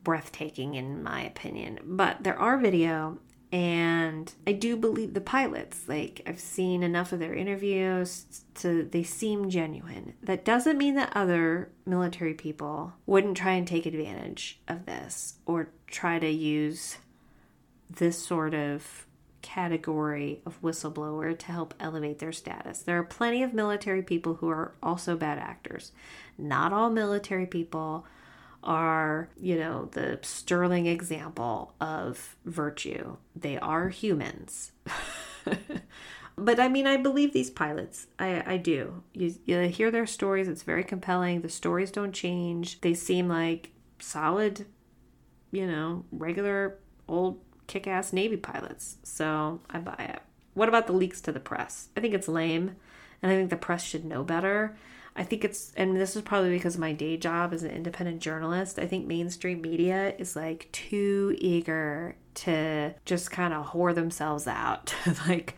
breathtaking 0.03 0.75
in 0.75 1.03
my 1.03 1.21
opinion 1.21 1.79
but 1.83 2.23
there 2.23 2.37
are 2.39 2.57
video 2.57 3.17
and 3.51 4.33
i 4.45 4.51
do 4.51 4.77
believe 4.77 5.13
the 5.13 5.21
pilots 5.21 5.87
like 5.87 6.21
i've 6.27 6.39
seen 6.39 6.83
enough 6.83 7.11
of 7.11 7.19
their 7.19 7.33
interviews 7.33 8.43
to 8.53 8.87
they 8.91 9.03
seem 9.03 9.49
genuine 9.49 10.13
that 10.21 10.45
doesn't 10.45 10.77
mean 10.77 10.95
that 10.95 11.11
other 11.15 11.71
military 11.85 12.33
people 12.33 12.93
wouldn't 13.05 13.37
try 13.37 13.51
and 13.53 13.67
take 13.67 13.85
advantage 13.85 14.59
of 14.67 14.85
this 14.85 15.35
or 15.45 15.69
try 15.87 16.19
to 16.19 16.29
use 16.29 16.97
this 17.89 18.23
sort 18.23 18.53
of 18.53 19.07
category 19.41 20.41
of 20.45 20.61
whistleblower 20.61 21.37
to 21.37 21.45
help 21.47 21.73
elevate 21.79 22.19
their 22.19 22.31
status. 22.31 22.79
There 22.81 22.99
are 22.99 23.03
plenty 23.03 23.43
of 23.43 23.53
military 23.53 24.01
people 24.01 24.35
who 24.35 24.49
are 24.49 24.73
also 24.83 25.15
bad 25.15 25.39
actors. 25.39 25.91
Not 26.37 26.73
all 26.73 26.89
military 26.89 27.45
people 27.45 28.05
are, 28.63 29.29
you 29.39 29.57
know, 29.57 29.85
the 29.91 30.19
sterling 30.21 30.85
example 30.85 31.73
of 31.79 32.35
virtue. 32.45 33.17
They 33.35 33.57
are 33.57 33.89
humans. 33.89 34.71
but 36.37 36.59
I 36.59 36.67
mean, 36.67 36.87
I 36.87 36.97
believe 36.97 37.33
these 37.33 37.49
pilots. 37.49 38.07
I, 38.17 38.43
I 38.53 38.57
do. 38.57 39.03
You, 39.13 39.35
you 39.45 39.59
hear 39.61 39.91
their 39.91 40.05
stories, 40.05 40.47
it's 40.47 40.63
very 40.63 40.83
compelling. 40.83 41.41
The 41.41 41.49
stories 41.49 41.91
don't 41.91 42.13
change. 42.13 42.81
They 42.81 42.93
seem 42.93 43.27
like 43.27 43.71
solid, 43.99 44.65
you 45.51 45.65
know, 45.65 46.05
regular 46.11 46.77
old 47.07 47.39
kick 47.67 47.87
ass 47.87 48.11
Navy 48.11 48.37
pilots. 48.37 48.97
So 49.03 49.61
I 49.69 49.79
buy 49.79 50.05
it. 50.15 50.21
What 50.53 50.69
about 50.69 50.87
the 50.87 50.93
leaks 50.93 51.21
to 51.21 51.31
the 51.31 51.39
press? 51.39 51.89
I 51.95 52.01
think 52.01 52.13
it's 52.13 52.27
lame, 52.27 52.75
and 53.21 53.31
I 53.31 53.35
think 53.35 53.49
the 53.49 53.55
press 53.55 53.83
should 53.83 54.03
know 54.03 54.23
better. 54.23 54.75
I 55.15 55.23
think 55.23 55.43
it's, 55.43 55.73
and 55.75 55.95
this 55.95 56.15
is 56.15 56.21
probably 56.21 56.51
because 56.51 56.77
my 56.77 56.93
day 56.93 57.17
job 57.17 57.53
as 57.53 57.63
an 57.63 57.71
independent 57.71 58.21
journalist. 58.21 58.79
I 58.79 58.87
think 58.87 59.05
mainstream 59.05 59.61
media 59.61 60.13
is 60.17 60.35
like 60.35 60.69
too 60.71 61.35
eager 61.39 62.15
to 62.35 62.93
just 63.05 63.31
kind 63.31 63.53
of 63.53 63.67
whore 63.67 63.93
themselves 63.93 64.47
out 64.47 64.93
like 65.27 65.55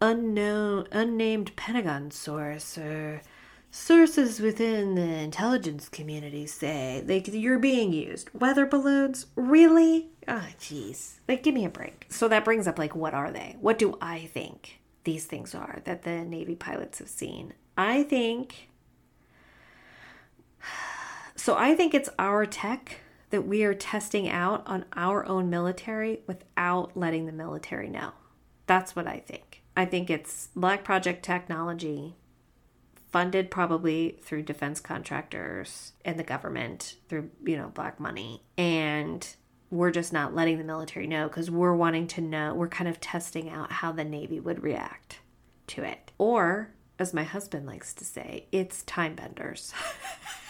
unknown, 0.00 0.88
unnamed 0.92 1.54
Pentagon 1.56 2.10
source 2.10 2.78
or 2.78 3.22
sources 3.70 4.38
within 4.38 4.94
the 4.94 5.02
intelligence 5.02 5.88
community 5.88 6.46
say 6.46 7.02
like 7.06 7.26
you're 7.28 7.58
being 7.58 7.92
used. 7.92 8.30
Weather 8.34 8.66
balloons, 8.66 9.26
really? 9.36 10.08
Oh, 10.28 10.46
jeez. 10.60 11.14
Like, 11.28 11.42
give 11.42 11.54
me 11.54 11.64
a 11.64 11.70
break. 11.70 12.06
So 12.08 12.28
that 12.28 12.44
brings 12.44 12.66
up, 12.66 12.78
like, 12.78 12.94
what 12.94 13.14
are 13.14 13.32
they? 13.32 13.56
What 13.60 13.78
do 13.78 13.98
I 14.00 14.30
think 14.32 14.78
these 15.04 15.24
things 15.24 15.54
are 15.54 15.80
that 15.84 16.02
the 16.02 16.24
Navy 16.24 16.54
pilots 16.54 16.98
have 17.00 17.08
seen? 17.08 17.54
I 17.76 18.02
think. 18.04 18.68
So 21.36 21.56
I 21.56 21.74
think 21.74 21.94
it's 21.94 22.10
our 22.18 22.46
tech 22.46 23.00
that 23.30 23.46
we 23.46 23.64
are 23.64 23.74
testing 23.74 24.28
out 24.28 24.62
on 24.66 24.84
our 24.94 25.26
own 25.26 25.48
military 25.48 26.20
without 26.26 26.96
letting 26.96 27.26
the 27.26 27.32
military 27.32 27.88
know. 27.88 28.12
That's 28.66 28.94
what 28.94 29.06
I 29.06 29.18
think. 29.18 29.62
I 29.76 29.86
think 29.86 30.10
it's 30.10 30.48
Black 30.54 30.84
Project 30.84 31.24
technology 31.24 32.14
funded 33.10 33.50
probably 33.50 34.18
through 34.22 34.42
defense 34.42 34.80
contractors 34.80 35.92
and 36.04 36.18
the 36.18 36.24
government 36.24 36.96
through, 37.08 37.30
you 37.44 37.56
know, 37.56 37.68
black 37.68 38.00
money. 38.00 38.42
And 38.56 39.26
we're 39.70 39.90
just 39.90 40.12
not 40.12 40.34
letting 40.34 40.58
the 40.58 40.64
military 40.64 41.06
know 41.06 41.28
because 41.28 41.50
we're 41.50 41.74
wanting 41.74 42.06
to 42.08 42.20
know, 42.20 42.54
we're 42.54 42.68
kind 42.68 42.88
of 42.88 43.00
testing 43.00 43.50
out 43.50 43.72
how 43.72 43.92
the 43.92 44.04
Navy 44.04 44.40
would 44.40 44.62
react 44.62 45.20
to 45.68 45.82
it. 45.82 46.10
Or, 46.18 46.74
as 46.98 47.14
my 47.14 47.24
husband 47.24 47.66
likes 47.66 47.92
to 47.94 48.04
say, 48.04 48.46
it's 48.52 48.82
time 48.82 49.14
benders. 49.14 49.72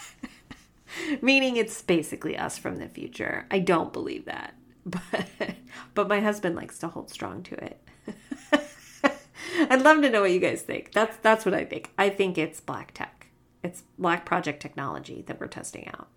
Meaning 1.21 1.57
it's 1.57 1.81
basically 1.81 2.37
us 2.37 2.57
from 2.57 2.77
the 2.77 2.87
future. 2.87 3.45
I 3.51 3.59
don't 3.59 3.93
believe 3.93 4.25
that. 4.25 4.55
But 4.85 5.55
but 5.93 6.07
my 6.09 6.19
husband 6.19 6.55
likes 6.55 6.77
to 6.79 6.89
hold 6.89 7.09
strong 7.09 7.41
to 7.43 7.55
it. 7.55 7.81
I'd 9.69 9.81
love 9.81 10.01
to 10.01 10.09
know 10.09 10.21
what 10.21 10.31
you 10.31 10.39
guys 10.39 10.61
think. 10.61 10.91
That's 10.91 11.15
that's 11.17 11.45
what 11.45 11.53
I 11.53 11.63
think. 11.63 11.91
I 11.97 12.09
think 12.09 12.37
it's 12.37 12.59
black 12.59 12.93
tech. 12.93 13.27
It's 13.63 13.83
black 13.97 14.25
project 14.25 14.61
technology 14.61 15.23
that 15.25 15.39
we're 15.39 15.47
testing 15.47 15.87
out 15.87 16.09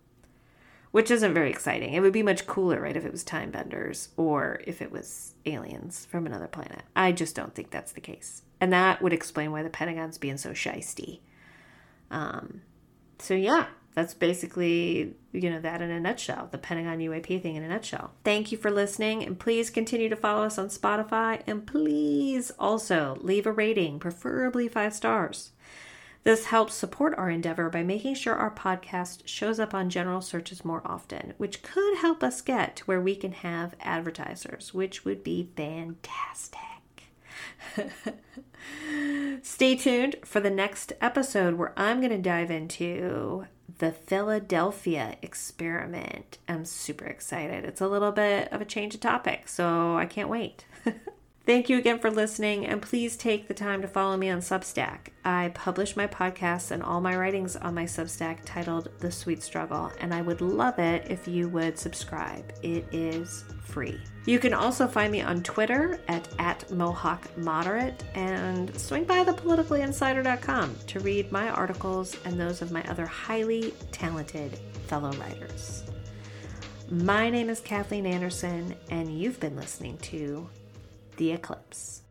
which 0.97 1.11
isn't 1.11 1.35
very 1.35 1.51
exciting. 1.51 1.93
It 1.93 2.01
would 2.01 2.15
be 2.15 2.23
much 2.23 2.47
cooler, 2.47 2.81
right, 2.81 2.97
if 2.97 3.05
it 3.05 3.13
was 3.13 3.23
time 3.23 3.51
benders 3.51 4.09
or 4.17 4.63
if 4.67 4.81
it 4.81 4.91
was 4.91 5.35
aliens 5.45 6.07
from 6.07 6.25
another 6.25 6.47
planet. 6.47 6.85
I 6.97 7.13
just 7.13 7.37
don't 7.37 7.55
think 7.55 7.71
that's 7.71 7.93
the 7.93 8.01
case. 8.01 8.45
And 8.63 8.73
that 8.73 9.03
would 9.03 9.13
explain 9.13 9.53
why 9.53 9.63
the 9.63 9.69
Pentagon's 9.69 10.17
being 10.17 10.39
so 10.39 10.53
shisty. 10.53 11.21
Um, 12.11 12.63
so, 13.19 13.35
yeah, 13.35 13.67
that's 13.97 14.13
basically, 14.13 15.15
you 15.33 15.49
know, 15.49 15.59
that 15.61 15.81
in 15.81 15.91
a 15.91 15.99
nutshell, 15.99 16.49
the 16.53 16.59
Pentagon 16.59 16.99
UAP 16.99 17.41
thing 17.41 17.57
in 17.57 17.63
a 17.63 17.69
nutshell. 17.69 18.13
Thank 18.25 18.53
you 18.53 18.59
for 18.59 18.71
listening, 18.71 19.25
and 19.25 19.41
please 19.41 19.71
continue 19.71 20.11
to 20.11 20.17
follow 20.17 20.45
us 20.45 20.59
on 20.59 20.69
Spotify, 20.69 21.41
and 21.47 21.67
please 21.67 22.53
also 22.59 23.17
leave 23.23 23.47
a 23.47 23.53
rating, 23.53 23.99
preferably 23.99 24.69
five 24.69 24.93
stars. 24.93 25.53
This 26.25 26.45
helps 26.45 26.75
support 26.75 27.15
our 27.17 27.31
endeavor 27.31 27.71
by 27.71 27.85
making 27.85 28.17
sure 28.17 28.35
our 28.35 28.51
podcast 28.51 29.27
shows 29.27 29.59
up 29.59 29.73
on 29.73 29.89
general 29.89 30.21
searches 30.21 30.63
more 30.63 30.83
often, 30.85 31.33
which 31.39 31.63
could 31.63 31.97
help 31.97 32.23
us 32.23 32.43
get 32.43 32.77
to 32.77 32.85
where 32.85 33.01
we 33.01 33.17
can 33.17 33.33
have 33.33 33.77
advertisers, 33.81 34.75
which 34.75 35.07
would 35.07 35.25
be 35.25 35.49
fantastic. 35.57 36.61
Stay 39.43 39.75
tuned 39.75 40.17
for 40.23 40.41
the 40.41 40.51
next 40.51 40.93
episode 41.01 41.55
where 41.55 41.73
I'm 41.79 42.01
going 42.01 42.11
to 42.11 42.19
dive 42.19 42.51
into 42.51 43.47
the 43.79 43.93
Philadelphia 43.93 45.17
experiment. 45.23 46.39
I'm 46.49 46.65
super 46.65 47.05
excited. 47.05 47.65
It's 47.65 47.81
a 47.81 47.89
little 47.89 48.13
bit 48.13 48.53
of 48.53 48.61
a 48.61 48.65
change 48.65 48.95
of 48.95 49.01
topic, 49.01 49.49
so 49.49 49.97
I 49.97 50.07
can't 50.07 50.29
wait. 50.29 50.65
Thank 51.47 51.69
you 51.69 51.79
again 51.79 52.01
for 52.01 52.11
listening, 52.11 52.67
and 52.67 52.83
please 52.83 53.17
take 53.17 53.47
the 53.47 53.55
time 53.55 53.81
to 53.83 53.87
follow 53.87 54.17
me 54.17 54.31
on 54.31 54.41
Substack. 54.41 55.11
I 55.25 55.53
publish 55.55 55.97
my 55.97 56.09
podcasts 56.09 56.73
and 56.73 56.83
all 56.83 57.01
my 57.01 57.17
writings 57.17 57.55
on 57.55 57.73
my 57.73 57.85
Substack 57.85 58.39
titled 58.45 58.89
The 58.99 59.13
Sweet 59.13 59.45
Struggle, 59.45 59.93
and 60.01 60.13
I 60.13 60.23
would 60.23 60.41
love 60.41 60.81
it 60.81 61.07
if 61.09 61.29
you 61.29 61.49
would 61.51 61.79
subscribe. 61.79 62.53
It 62.65 62.85
is 62.91 63.45
free. 63.63 64.01
You 64.25 64.41
can 64.41 64.55
also 64.55 64.89
find 64.89 65.13
me 65.13 65.21
on 65.21 65.45
Twitter 65.45 66.01
at, 66.09 66.27
at 66.41 66.69
Mohawk 66.73 67.39
Moderate 67.39 68.03
and 68.17 68.77
swing 68.77 69.05
by 69.05 69.23
thepoliticallyinsider.com 69.23 70.75
to 70.89 70.99
read 70.99 71.31
my 71.31 71.49
articles 71.51 72.17
and 72.25 72.41
those 72.41 72.61
of 72.61 72.73
my 72.73 72.83
other 72.91 73.07
highly 73.07 73.73
talented 73.93 74.59
fellow 74.89 75.13
writers. 75.13 75.85
My 76.91 77.31
name 77.31 77.51
is 77.51 77.61
Kathleen 77.61 78.05
Anderson, 78.05 78.75
and 78.91 79.17
you've 79.17 79.39
been 79.39 79.55
listening 79.55 79.97
to 79.99 80.49
the 81.17 81.33
eclipse. 81.33 82.03